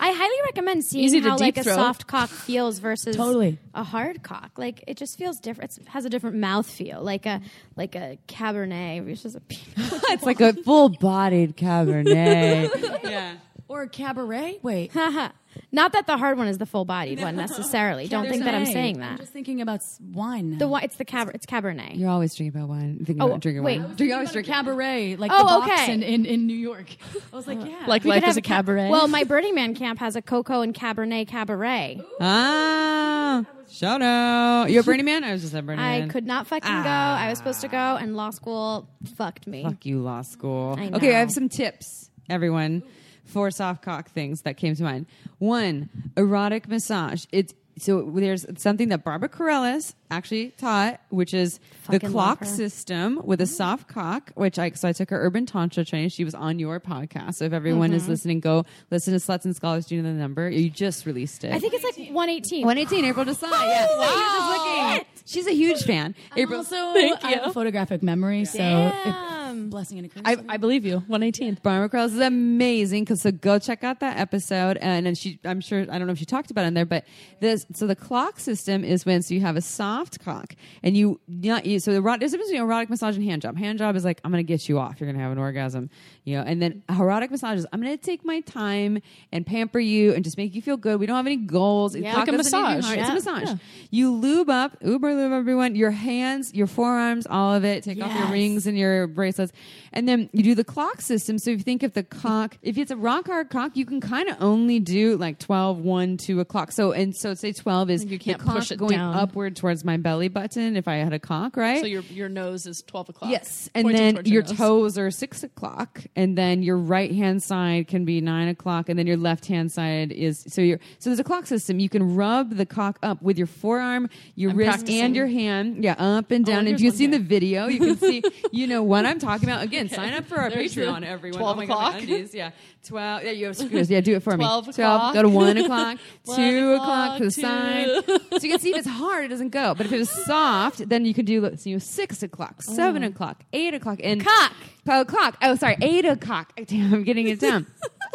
[0.00, 3.58] I highly recommend seeing Easy how like deep a soft cock feels versus Totally.
[3.74, 4.52] a hard cock.
[4.56, 5.76] Like it just feels different.
[5.78, 7.40] It has a different mouth feel, like a
[7.76, 9.40] like a cabernet versus a
[9.76, 13.02] it's like a full bodied Cabernet.
[13.02, 13.36] yeah.
[13.68, 14.60] Or a cabaret?
[14.62, 14.92] Wait.
[15.72, 18.08] Not that the hard one is the full bodied one necessarily.
[18.08, 18.72] Don't think that I'm Cabernet.
[18.72, 19.18] saying I'm that.
[19.20, 20.50] just thinking about s- wine.
[20.50, 20.58] now.
[20.58, 21.98] The wi- it's the cab it's cabernet.
[21.98, 22.96] You're always drinking about wine.
[23.04, 23.80] Thinking Oh, about drinking wait.
[23.80, 23.94] wine.
[23.96, 24.54] Drink, always About drinking.
[24.54, 25.92] cabaret, like Oh, the box okay.
[25.92, 26.86] in, in, in New York.
[27.32, 27.84] I was like, yeah.
[27.86, 28.90] Like We life is have a cabaret.
[28.90, 32.00] Well, my Burning Man camp has a cocoa and cabernet cabaret.
[32.20, 34.66] Ah, shout out.
[34.70, 35.24] You a Burning Man?
[35.24, 35.94] I was just a Burning man.
[35.94, 36.08] I Man.
[36.08, 36.88] could not fucking go.
[36.88, 39.62] I was supposed to go, and law school fucked me.
[39.64, 40.76] Fuck you, law school.
[40.78, 42.82] I Okay, I have some tips, everyone,
[43.28, 45.06] for soft cock things that came to mind.
[45.38, 47.26] One, erotic massage.
[47.30, 53.40] It's so there's something that Barbara Carrellas actually taught, which is the clock system with
[53.40, 54.30] a soft cock.
[54.34, 56.08] Which I so I took her urban tantra training.
[56.10, 57.34] She was on your podcast.
[57.34, 57.96] So if everyone Mm-hmm.
[57.96, 59.86] is listening, go listen to Sluts and Scholars.
[59.86, 60.48] Do you know the number?
[60.50, 61.52] You just released it.
[61.52, 62.64] I think it's like 118.
[62.66, 63.50] 118 April Desai.
[63.50, 64.04] Yeah, Wow.
[64.06, 65.04] She was just looking.
[65.26, 66.14] She's a huge fan.
[66.36, 66.58] April.
[66.60, 69.66] also, I have a photographic memory, so Damn.
[69.66, 70.22] it, blessing and a curse.
[70.24, 70.96] I, I believe you.
[71.06, 71.58] 118.
[71.62, 73.04] Barbara Krause is amazing.
[73.04, 74.78] Cause so go check out that episode.
[74.78, 76.86] And then she, I'm sure, I don't know if she talked about it in there,
[76.86, 77.04] but
[77.40, 79.60] this, so the clock system is when, so you have a
[79.98, 83.16] soft cock and you, not you, so the erotic, there's a difference between erotic massage
[83.16, 83.56] and hand job.
[83.56, 85.00] Hand job is like, I'm going to get you off.
[85.00, 85.90] You're going to have an orgasm,
[86.24, 89.00] you know, and then erotic massage is, I'm going to take my time
[89.32, 91.00] and pamper you and just make you feel good.
[91.00, 91.96] We don't have any goals.
[91.96, 92.14] Yeah.
[92.14, 92.96] Like a doesn't need to be massage.
[92.96, 93.00] Yeah.
[93.00, 93.58] It's a massage.
[93.90, 97.84] You lube up, Uber lube everyone, your hands, your forearms, all of it.
[97.84, 99.52] Take off your rings and your bracelets.
[99.92, 101.38] And then you do the clock system.
[101.38, 104.00] So if you think of the cock, if it's a rock hard cock, you can
[104.00, 106.72] kind of only do like 12, 1, 2 o'clock.
[106.72, 109.14] So, and so say 12 is You can't push it going down.
[109.14, 111.80] upward towards my belly button if I had a cock, right?
[111.80, 113.30] So your your nose is twelve o'clock.
[113.30, 117.88] Yes, and then towards your toes are six o'clock, and then your right hand side
[117.88, 121.20] can be nine o'clock, and then your left hand side is so your so there's
[121.20, 121.78] a clock system.
[121.78, 125.00] You can rub the cock up with your forearm, your I'm wrist, practicing.
[125.02, 126.66] and your hand, yeah, up and oh, down.
[126.66, 128.22] Oh, if you one can see the video, you can see
[128.52, 129.62] you know what I'm talking about.
[129.62, 131.40] Again, sign up for our There's the Patreon, everyone.
[131.40, 132.02] 12 oh my God, o'clock.
[132.02, 132.50] undies, yeah,
[132.84, 133.22] twelve.
[133.22, 133.90] Yeah, you have screws.
[133.98, 134.44] Yeah, do it for me.
[134.44, 135.14] 12 o'clock.
[135.14, 135.98] Go to one o'clock,
[136.34, 138.04] two o'clock o'clock, to the side.
[138.06, 139.74] So you can see if it's hard, it doesn't go.
[139.74, 142.74] But if it was soft, then you could do so you know, six o'clock, oh.
[142.74, 144.52] seven o'clock, eight o'clock, and Cock.
[144.90, 145.36] Oh, clock.
[145.42, 146.52] Oh, sorry, eight o'clock.
[146.66, 147.66] Damn, I'm getting it down.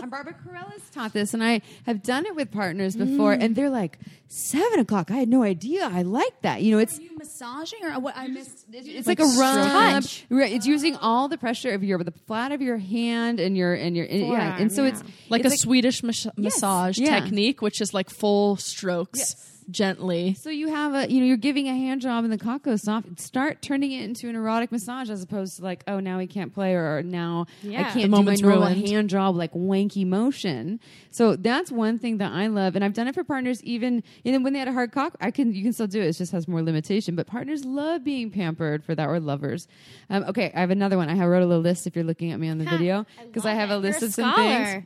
[0.01, 3.43] And Barbara Carrellas taught this, and I have done it with partners before, mm.
[3.43, 5.11] and they're like, seven o'clock.
[5.11, 5.87] I had no idea.
[5.91, 6.61] I like that.
[6.61, 8.17] You know, it's Are you massaging or what?
[8.17, 8.65] I missed.
[8.71, 10.03] it's like, a rub.
[10.29, 13.73] Right, It's using all the pressure of your the flat of your hand and your
[13.73, 14.57] and your and, yeah.
[14.57, 14.89] And so yeah.
[14.89, 17.19] it's like it's a Swedish mas- massage yeah.
[17.19, 20.33] technique, which is like full strokes gently.
[20.35, 22.83] So you have a, you know, you're giving a hand job and the cock goes
[22.83, 23.19] soft.
[23.19, 26.53] Start turning it into an erotic massage as opposed to like, oh, now he can't
[26.53, 28.87] play or now I can't The do my normal ruined.
[28.87, 30.79] hand job like wanky motion.
[31.11, 33.63] So that's one thing that I love, and I've done it for partners.
[33.63, 36.01] Even you know when they had a hard cock, I can you can still do
[36.01, 36.05] it.
[36.07, 37.15] It just has more limitation.
[37.15, 39.67] But partners love being pampered for that, or lovers.
[40.09, 41.09] Um, okay, I have another one.
[41.09, 41.85] I have wrote a little list.
[41.87, 44.05] If you're looking at me on the video, because I, love have a list You're
[44.05, 44.85] a of some things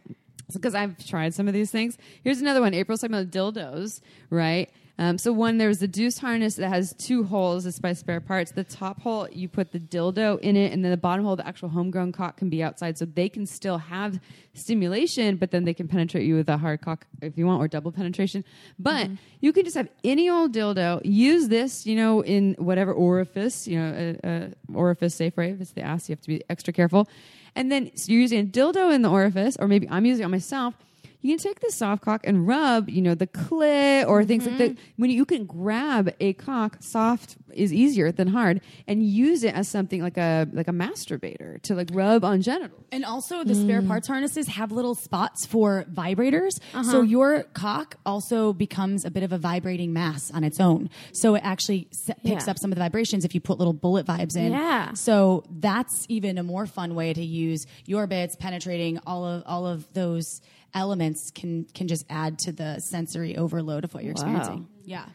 [0.53, 1.97] because I've tried some of these things.
[2.23, 2.73] Here's another one.
[2.73, 4.69] April's talking about dildos, right?
[4.99, 7.67] Um, so one, there's the deuce harness that has two holes.
[7.67, 8.51] It's by spare parts.
[8.51, 11.47] The top hole, you put the dildo in it, and then the bottom hole, the
[11.47, 14.19] actual homegrown cock can be outside, so they can still have
[14.55, 17.67] stimulation, but then they can penetrate you with a hard cock if you want, or
[17.67, 18.43] double penetration.
[18.79, 19.15] But mm-hmm.
[19.39, 21.01] you can just have any old dildo.
[21.03, 25.53] Use this, you know, in whatever orifice, you know, a, a orifice safe, right?
[25.53, 27.07] If it's the ass, you have to be extra careful.
[27.57, 30.31] And then you're using a dildo in the orifice, or maybe I'm using it on
[30.31, 30.75] myself.
[31.21, 34.57] You can take the soft cock and rub, you know, the clit or things like
[34.59, 34.71] that.
[34.71, 34.81] Mm-hmm.
[34.97, 39.67] When you can grab a cock, soft is easier than hard, and use it as
[39.67, 42.85] something like a like a masturbator to like rub on genitals.
[42.91, 43.87] And also, the spare mm.
[43.87, 46.59] parts harnesses have little spots for vibrators.
[46.71, 47.01] So uh-huh.
[47.01, 50.89] your cock also becomes a bit of a vibrating mass on its own.
[51.13, 52.51] So it actually se- picks Yeah.
[52.51, 54.51] up some of the vibrations if you put little bullet vibes in.
[54.51, 54.93] Yeah.
[54.93, 59.65] So that's even a more fun way to use your bits penetrating all of all
[59.65, 60.41] of those
[60.73, 64.67] elements can can just add to the sensory overload of what you're experiencing.
[64.83, 65.05] Yeah.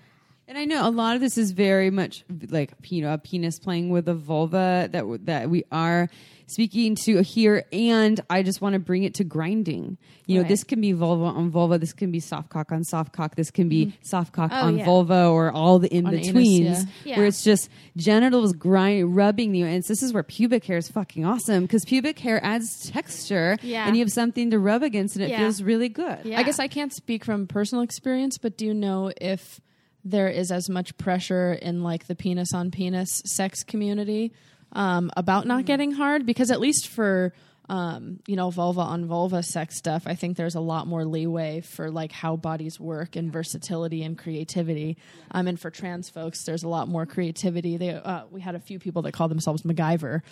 [0.53, 3.59] And I know a lot of this is very much like you know a penis
[3.59, 6.11] playing with a vulva that w- that we are
[6.47, 9.97] speaking to here, and I just want to bring it to grinding.
[10.27, 10.49] You know, Right.
[10.51, 13.51] this can be vulva on vulva, this can be soft cock on soft cock, this
[13.51, 13.97] can be mm-hmm.
[14.03, 14.85] soft cock Oh, on yeah.
[14.85, 17.13] vulva, or all the in On betweens, yeah.
[17.13, 17.17] Yeah.
[17.17, 19.65] where it's just genitals grind rubbing you.
[19.65, 23.87] And this is where pubic hair is fucking awesome because pubic hair adds texture, Yeah.
[23.87, 25.39] and you have something to rub against, and it Yeah.
[25.39, 26.19] feels really good.
[26.27, 26.39] Yeah.
[26.39, 29.59] I guess I can't speak from personal experience, but do you know if
[30.05, 34.33] there is as much pressure in like the penis on penis sex community
[34.73, 36.27] um, about not getting hard?
[36.27, 37.33] Because at least for
[37.69, 41.61] um, you know vulva on vulva sex stuff, I think there's a lot more leeway
[41.61, 44.99] for like how bodies work and versatility and creativity.
[45.31, 47.77] Um, and for trans folks, there's a lot more creativity.
[47.77, 50.23] They uh, we had a few people that call themselves MacGyver,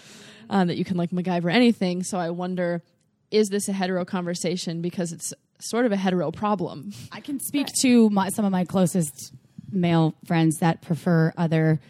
[0.48, 2.02] um, that you can like MacGyver anything.
[2.02, 2.82] So I wonder
[3.30, 6.92] is this a hetero conversation because it's sort of a hetero problem.
[7.12, 9.32] I can speak to my, some of my closest
[9.72, 11.80] male friends that prefer other,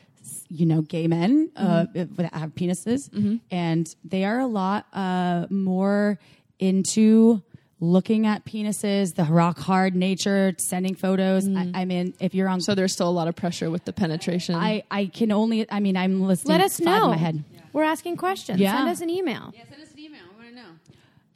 [0.48, 3.10] you know, gay men uh, that have penises,
[3.50, 6.18] and they are a lot uh, more
[6.58, 7.42] into
[7.80, 11.48] looking at penises, the rock hard nature, sending photos.
[11.48, 13.92] I, I mean, if you're on, So there's still a lot of pressure with the
[13.92, 14.54] penetration.
[14.54, 15.70] I I can only.
[15.70, 16.58] I mean, I'm listening.
[16.58, 17.04] Let us five know.
[17.06, 17.44] In my head.
[17.72, 18.58] We're asking questions.
[18.60, 18.76] Yeah.
[18.76, 19.54] Send us an email.
[19.56, 20.20] Yeah, send us an email.
[20.30, 20.70] I want to know.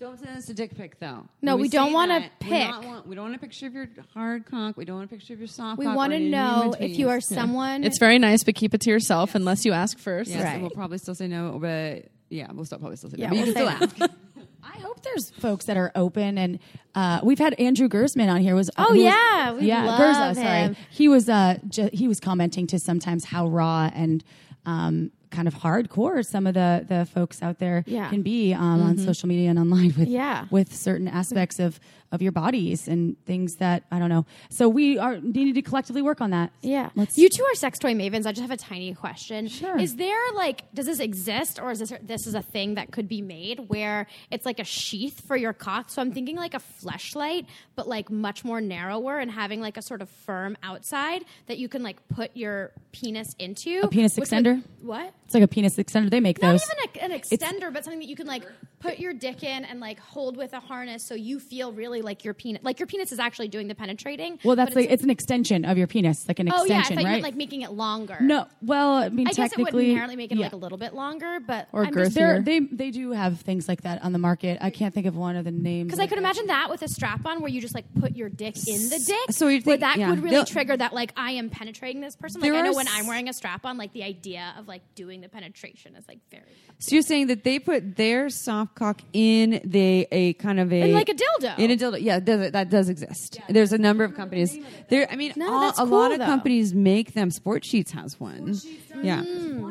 [0.00, 1.24] Don't send us a dick pic, though.
[1.40, 2.68] No, When we don't want a that, we're pic.
[2.68, 4.76] not want- we don't want a picture of your hard cock.
[4.76, 5.78] We don't want a picture of your soft cock.
[5.78, 7.84] We want to know if you are someone.
[7.84, 10.30] it's very nice, but keep it to yourself unless you ask first.
[10.30, 10.60] Yes, Right.
[10.60, 13.30] we'll probably still say no, but yeah, we'll still probably still say Yeah, no.
[13.30, 14.14] But you we'll can still ask.
[14.64, 16.58] I hope there's folks that are open, and
[16.94, 18.54] uh, we've had Andrew Gersman on here.
[18.56, 20.58] Was Oh, was- yeah, we yeah, love Gurza, sorry.
[20.58, 20.76] him.
[20.90, 24.24] He was uh, ju- he was commenting to sometimes how raw and
[24.66, 28.08] um, kind of hardcore some of the the folks out there Yeah.
[28.10, 30.46] can be um, on social media and online with Yeah.
[30.50, 31.78] with certain aspects of
[32.14, 34.24] of your bodies and things that I don't know.
[34.50, 36.52] So we are needing to collectively work on that.
[36.62, 36.90] Yeah.
[36.94, 38.26] Let's- you two are sex toy mavens.
[38.26, 39.48] I just have a tiny question.
[39.48, 39.76] Sure.
[39.78, 43.08] Is there like does this exist or is this this is a thing that could
[43.08, 45.90] be made where it's like a sheath for your cock?
[45.90, 47.46] So I'm thinking like a fleshlight,
[47.76, 51.68] but like much more narrower and having like a sort of firm outside that you
[51.68, 53.80] can like put your penis into.
[53.82, 54.62] A penis which would- extender?
[54.80, 55.12] what?
[55.24, 56.10] It's like a penis extender.
[56.10, 56.62] They make Not those.
[56.64, 58.44] even a, an extender, but something that you can like
[58.78, 62.24] put your dick in and like hold with a harness so you feel really like
[62.24, 64.38] your penis, like your penis is actually doing the penetrating.
[64.44, 66.94] Well, that's like it's an extension of your penis, like an oh yeah, I extension,
[66.96, 67.12] thought you right?
[67.12, 68.16] meant like making it longer.
[68.20, 70.44] no, well, I mean, I guess it would technically, inherently make it yeah.
[70.44, 72.44] like a little bit longer, but Or I'm just- girthier.
[72.44, 74.58] They're- they they do have things like that on the market.
[74.60, 76.88] I can't think of one of the names Because I could imagine that with a
[76.88, 79.30] strap on where you just like put your dick in the dick.
[79.36, 80.10] So you're think- that yeah.
[80.10, 82.40] would really They'll- trigger that like I am penetrating this person.
[82.40, 85.20] Like I know when I'm wearing a strap on, like the idea of like doing
[85.20, 86.42] the penetration is like very
[86.78, 90.82] So you're saying that they put their soft cock in the a kind of a
[90.90, 91.58] In like a dildo.
[91.58, 91.93] in a dildo.
[92.00, 93.40] Yeah, does, that does exist.
[93.48, 94.58] There's a number of companies.
[94.88, 96.24] There, I mean, No, all- that's a lot cool, of though.
[96.26, 97.30] companies make them.
[97.30, 98.54] Sport Sheets has one.
[99.02, 99.22] Yeah,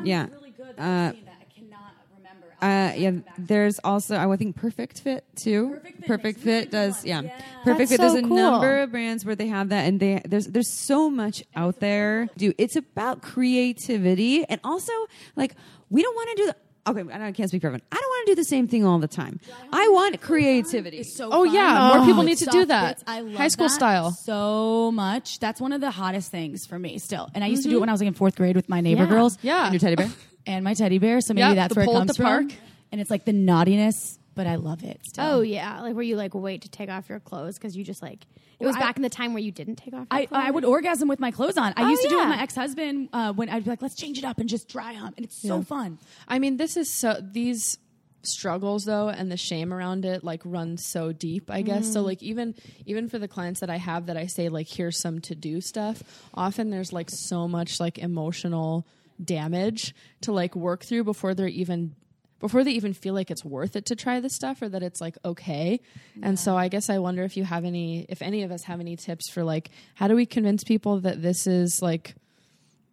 [0.04, 0.26] yeah.
[0.78, 1.12] Uh,
[2.62, 5.78] uh, yeah, there's also I think Perfect Fit too.
[6.06, 7.20] Perfect Fit, does yeah.
[7.62, 8.00] Perfect That's Fit.
[8.00, 8.36] There's so a cool.
[8.36, 12.28] number of brands where they have that, and they there's there's so much out there.
[12.38, 14.92] Do it's about creativity and also
[15.36, 15.54] like
[15.90, 16.56] we don't want to do the.
[16.86, 17.82] Okay, I can't speak for everyone.
[17.90, 19.40] I don't want to do the same thing all the time.
[19.72, 21.02] I want creativity.
[21.02, 21.54] so Oh, fun.
[21.54, 22.88] yeah, oh, more people need to soft do that.
[22.98, 23.04] bits.
[23.06, 24.10] I love High school that style.
[24.10, 25.38] so much.
[25.38, 27.30] That's one of the hottest things for me still.
[27.34, 27.80] And I used to do it mm-hmm.
[27.80, 29.08] when I was like in fourth grade with my neighbor Yeah.
[29.08, 29.38] girls.
[29.42, 29.64] Yeah.
[29.64, 30.10] And your teddy bear.
[30.46, 31.20] and my teddy bear.
[31.22, 32.48] So maybe Yeah, that's the where it pole at comes the from.
[32.48, 32.58] park.
[32.92, 35.00] And it's like the naughtiness, but I love it.
[35.04, 35.24] Still.
[35.24, 38.02] Oh yeah, like where you like wait to take off your clothes because you just
[38.02, 38.26] like
[38.60, 40.00] it was I- back in the time where you didn't take off.
[40.00, 40.42] Your I, clothes.
[40.46, 41.72] I would orgasm with my clothes on.
[41.76, 43.82] I Oh, used to do it with my ex husband uh, when I'd be like,
[43.82, 45.16] let's change it up and just dry hump.
[45.16, 45.98] And it's so fun.
[46.28, 47.78] I mean, this is so these
[48.22, 52.22] struggles though and the shame around it like run so deep i guess so like
[52.22, 52.54] even
[52.86, 55.60] even for the clients that i have that i say like here's some to do
[55.60, 58.86] stuff often there's like so much like emotional
[59.22, 61.94] damage to like work through before they're even
[62.44, 65.00] before they even feel like it's worth it to try this stuff or that it's
[65.00, 65.80] like okay.
[66.22, 68.80] And so i guess i wonder if you have any if any of us have
[68.80, 72.14] any tips for like how do we convince people that this is like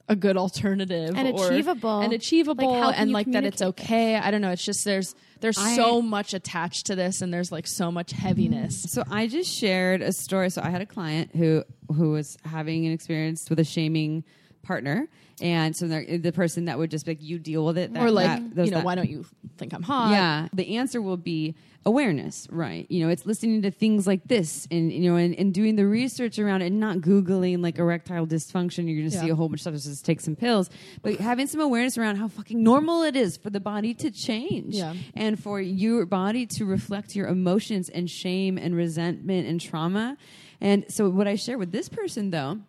[0.10, 2.00] a good alternative And or- achievable.
[2.02, 4.16] and achievable Like, and like that it's okay?
[4.16, 4.52] I don't know.
[4.52, 8.74] It's just there's there's so much attached to this and there's like so much heaviness.
[8.94, 10.50] So I just shared a story.
[10.50, 11.64] So I had a client who
[11.98, 14.24] who was having an experience with a shaming
[14.64, 15.08] partner,
[15.42, 18.12] and so the person that would just be like, "You deal with it," that, or
[18.12, 19.26] like that- those you know that- why don't you
[19.58, 22.86] think i'm hot Yeah, the answer will be awareness, right?
[22.92, 25.86] You know, it's listening to things like this, and you know, and, and doing the
[25.88, 28.86] research around it, and not googling like erectile dysfunction.
[28.88, 29.92] You're going to see a whole bunch of stuff.
[29.92, 30.70] Just take some pills,
[31.02, 34.76] but having some awareness around how fucking normal it is for the body to change,
[34.76, 34.94] Yeah.
[35.16, 40.18] and for your body to reflect your emotions and shame and resentment and trauma.
[40.60, 42.60] And so, what I share with this person though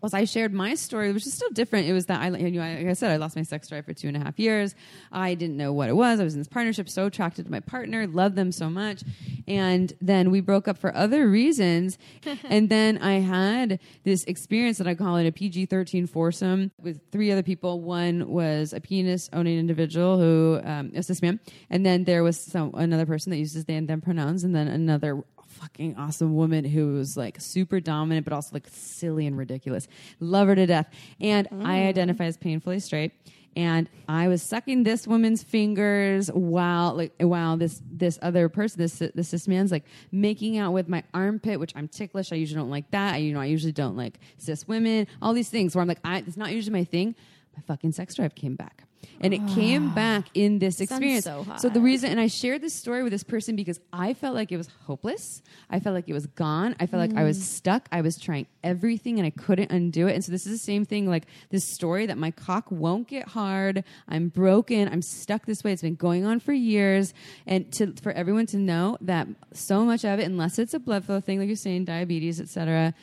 [0.00, 1.88] was I shared my story, which is still different.
[1.88, 3.92] It was that I, you know, like I said, I lost my sex drive for
[3.92, 4.74] two and a half years.
[5.10, 6.20] I didn't know what it was.
[6.20, 9.02] I was in this partnership, so attracted to my partner, loved them so much,
[9.46, 11.98] and then we broke up for other reasons.
[12.44, 17.00] and then I had this experience that I call it a PG thirteen foursome with
[17.10, 17.80] three other people.
[17.80, 21.40] One was a penis owning individual who um, is this man,
[21.70, 24.68] and then there was some another person that uses they and them pronouns, and then
[24.68, 29.88] another fucking awesome woman who was like super dominant but also like silly and ridiculous.
[30.20, 30.88] Love her to death.
[31.20, 31.88] And I mm.
[31.88, 33.12] identify as painfully straight.
[33.56, 38.98] And I was sucking this woman's fingers while like while this this other person, this
[38.98, 42.30] this this man's like making out with my armpit, which I'm ticklish.
[42.30, 43.14] I usually don't like that.
[43.14, 45.08] I you know I usually don't like cis women.
[45.20, 47.16] All these things where I'm like I, it's not usually my thing.
[47.56, 48.84] My fucking sex drive came back.
[49.20, 51.24] And it came back in this experience.
[51.24, 54.34] so so the reason and I shared this story with this person because I felt
[54.34, 55.42] like it was hopeless.
[55.70, 56.76] I felt like it was gone.
[56.78, 57.88] I felt like I was stuck.
[57.90, 60.14] I was trying everything and I couldn't undo it.
[60.14, 63.28] And so this is the same thing like this story that my cock won't get
[63.28, 63.84] hard.
[64.08, 64.88] I'm broken.
[64.88, 65.72] I'm stuck this way.
[65.72, 67.12] It's been going on for years.
[67.46, 71.04] And to for everyone to know that so much of it, unless it's a blood
[71.04, 72.94] flow thing, like you're saying, diabetes, etc.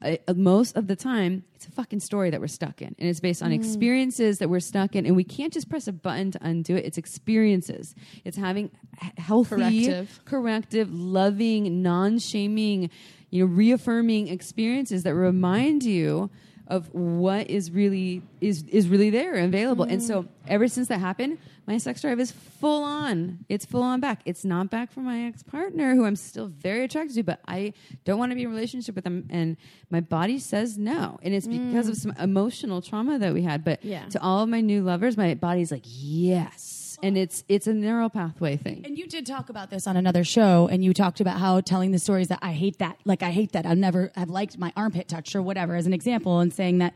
[0.00, 3.18] Uh, most of the time, it's a fucking story that we're stuck in, and it's
[3.18, 6.38] based on experiences that we're stuck in, and we can't just press a button to
[6.40, 6.84] undo it.
[6.84, 7.96] It's experiences.
[8.24, 8.70] It's having
[9.02, 10.20] h- healthy, Corrective.
[10.24, 12.90] corrective, loving, non-shaming,
[13.30, 16.30] you know, reaffirming experiences that remind you
[16.68, 19.84] of what is really is is really there and available.
[19.84, 20.28] And so mm.
[20.46, 23.44] ever since that happened, my sex drive is full on.
[23.48, 24.20] It's full on back.
[24.24, 27.72] It's not back from my ex partner who I'm still very attracted to, but I
[28.04, 29.26] don't want to be in a relationship with them.
[29.30, 29.56] And
[29.90, 31.18] my body says no.
[31.22, 32.00] And it's because of mm.
[32.00, 33.64] some emotional trauma that we had.
[33.64, 34.06] But Yeah.
[34.10, 36.77] to all of my new lovers, my body's like, yes.
[37.02, 38.82] And it's it's a neural pathway thing.
[38.84, 41.92] And you did talk about this on another show, and you talked about how telling
[41.92, 44.72] the stories that I hate that, like I hate that, I've never have liked my
[44.76, 46.94] armpit touch or whatever, as an example, and saying that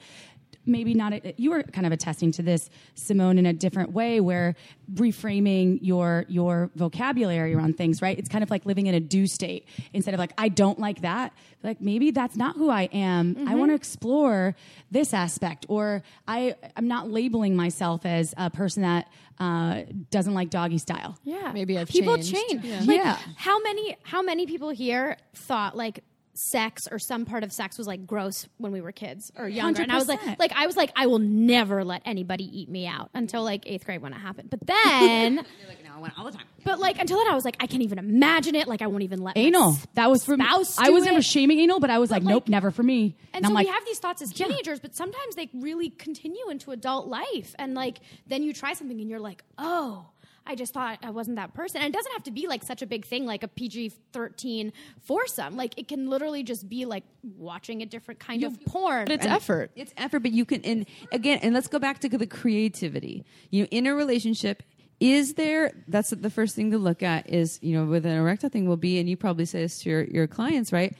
[0.66, 1.12] maybe not.
[1.12, 4.54] A, you were kind of attesting to this, Simone, in a different way, where
[4.94, 8.18] reframing your your vocabulary around things, right?
[8.18, 11.02] It's kind of like living in a do state instead of like I don't like
[11.02, 11.32] that.
[11.62, 13.48] Like maybe that's not who I am.
[13.48, 14.54] I want to explore
[14.90, 19.08] this aspect, or I I'm not labeling myself as a person that
[19.38, 21.18] uh, doesn't like doggy style.
[21.24, 22.34] Yeah, Maybe I've people changed.
[22.34, 22.64] change.
[22.64, 22.78] Yeah.
[22.80, 23.18] Like, Yeah.
[23.36, 23.96] How many?
[24.02, 26.04] How many people here thought like
[26.34, 29.82] sex or some part of sex was like gross when we were kids or younger?
[29.82, 32.86] And I was like, like I was like, I will never let anybody eat me
[32.86, 34.50] out until like eighth grade when it happened.
[34.50, 35.36] But then,
[35.68, 36.46] like, no, I went all the time.
[36.64, 38.66] but like until then, I was like, I can't even imagine it.
[38.68, 39.76] Like I won't even let Anal.
[39.94, 40.44] That was for me.
[40.48, 40.56] I
[40.90, 41.24] was never it.
[41.24, 43.16] shaming anal, but I was like, like- nope, never for me.
[43.34, 46.48] And, I'm so like, we have these thoughts as teenagers, but sometimes they really continue
[46.50, 47.54] into adult life.
[47.58, 50.06] And like then you try something and you're like, oh,
[50.46, 51.80] I just thought I wasn't that person.
[51.80, 54.72] And it doesn't have to be like such a big thing like a PG thirteen
[55.00, 55.56] foursome.
[55.56, 59.04] Like it can literally just be like watching a different kind of porn.
[59.04, 59.70] But it's effort.
[59.76, 63.24] It's effort, but you can, and again, and let's go back to the creativity.
[63.50, 64.62] You know, in a relationship,
[65.00, 68.50] is there, that's the first thing to look at is, you know, with an erectile
[68.50, 70.94] thing will be, and you probably say this to your, your clients, right?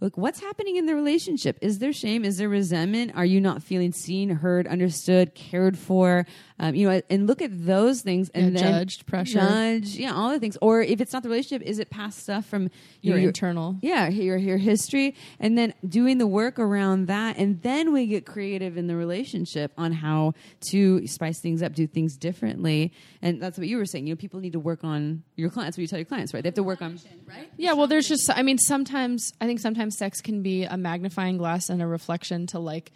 [0.00, 1.56] Look, what's happening in the relationship?
[1.62, 2.24] Is there shame?
[2.24, 3.12] Is there resentment?
[3.14, 6.26] Are you not feeling seen, heard, understood, cared for?
[6.56, 10.14] Um, you know, and look at those things and Yeah, then judged, pressure, judge, yeah,
[10.14, 10.56] all the things.
[10.62, 13.76] Or if it's not the relationship, is it past stuff from you Your internal.
[13.82, 18.24] yeah, your your history, and then doing the work around that, and then we get
[18.24, 20.34] creative in the relationship on how
[20.70, 24.06] to spice things up, do things differently, and that's what you were saying.
[24.06, 25.76] You know, people need to work on your clients.
[25.76, 26.42] What you tell your clients, right?
[26.44, 27.50] They have to work on right.
[27.56, 31.36] Yeah, well, there's just, I mean, sometimes, I think sometimes sex can be a magnifying
[31.36, 32.92] glass and a reflection to like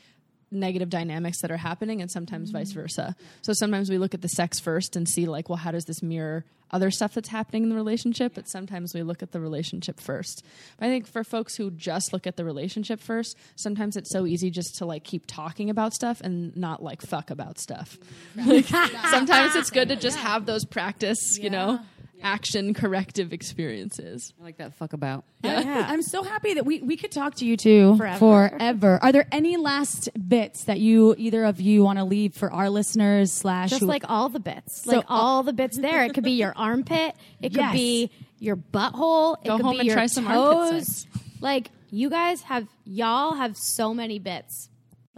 [0.50, 2.76] negative dynamics that are happening, and sometimes vice mm.
[2.76, 3.16] versa.
[3.42, 6.02] So sometimes we look at the sex first and see, like, well, how does this
[6.02, 8.34] mirror other stuff that's happening in the relationship?
[8.34, 10.44] But sometimes we look at the relationship first.
[10.78, 14.26] But I think for folks who just look at the relationship first, sometimes it's so
[14.26, 17.98] easy just to like keep talking about stuff and not like fuck about stuff.
[18.48, 21.80] Like, sometimes it's good to just have those practice, you know,
[22.22, 24.32] action corrective experiences.
[24.40, 25.24] I like that fuck about.
[25.44, 28.18] I'm so happy that we, we could talk to you two Forever.
[28.18, 28.98] forever.
[29.02, 32.70] Are there any last bits that you either of you want to leave for our
[32.70, 36.04] listeners slash just who- like all the bits, So like all the bits there.
[36.04, 37.14] It could be your armpit.
[37.40, 37.72] It could Yes.
[37.72, 39.36] be your butthole.
[39.44, 41.06] It Go could home be and your try some armpit toes.
[41.40, 44.68] Like you guys have, y'all have so many bits.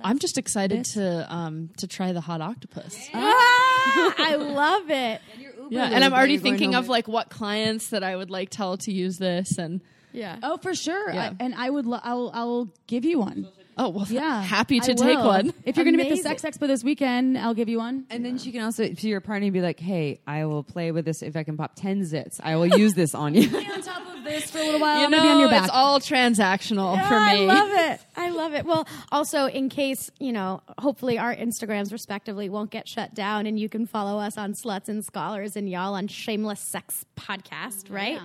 [0.02, 3.10] I'm just excited to um to try the hot octopus.
[3.12, 5.20] Ah, I love it.
[5.70, 8.92] Yeah, and I'm already thinking of like what clients that I would like tell to
[8.92, 9.80] use this and
[10.12, 10.36] Yeah.
[10.42, 11.12] Oh, for sure.
[11.12, 11.30] Yeah.
[11.30, 11.86] I, and I would.
[11.86, 12.30] Lo- I'll.
[12.34, 13.48] I'll give you one.
[13.80, 15.26] Oh well Yeah, happy to I take will.
[15.26, 15.52] one.
[15.64, 18.04] If you're going to be at the Sex Expo this weekend, I'll give you one.
[18.10, 21.04] And then she can also to your partner be like, "Hey, I will play with
[21.04, 22.40] this if I can pop ten zits.
[22.42, 24.98] I will use this on you." on top of this for a little while.
[24.98, 25.64] You I'm be know, on your back.
[25.64, 27.42] it's all transactional for Ah, me.
[27.48, 28.00] I love it.
[28.16, 28.64] I love it.
[28.66, 33.58] Well, also in case, you know, hopefully our Instagrams respectively won't get shut down and
[33.58, 38.20] you can follow us on Sluts and Scholars and y'all on Shameless Sex Podcast, right?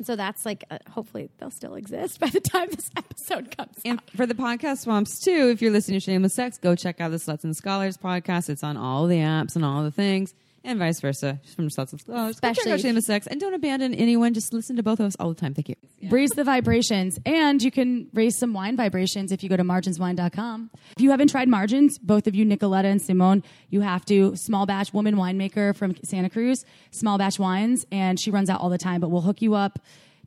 [0.00, 3.76] And so that's like, uh, hopefully they'll still exist by the time this episode comes
[3.84, 4.10] And out.
[4.16, 7.18] for the podcast swamps too, if you're listening to Shameless Sex, go check out the
[7.18, 8.48] Sluts and Scholars podcast.
[8.48, 10.32] It's on all the apps and all the things,
[10.64, 11.40] and vice versa.
[11.42, 14.34] Just from Sluts and Scholars, go check out Shameless Sex, and don't abandon anyone.
[14.34, 15.54] Just listen to both of us all the time.
[15.54, 15.76] Thank you.
[16.08, 17.18] Raise the vibrations.
[17.24, 20.70] And you can raise some wine vibrations if you go to marginswine.com.
[20.96, 24.36] If you haven't tried Margins, both of you, Nicoletta and Simone, you have to.
[24.36, 28.70] Small batch woman winemaker from Santa Cruz, small batch wines, and she runs out all
[28.70, 29.78] the time, but we'll hook you up.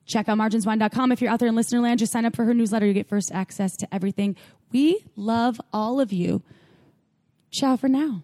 [0.06, 1.12] Check out marginswine.com.
[1.12, 2.86] If you're out there in listener land, just sign up for her newsletter.
[2.86, 4.36] You get first access to everything.
[4.72, 6.42] We love all of you.
[7.52, 8.24] Ciao for now.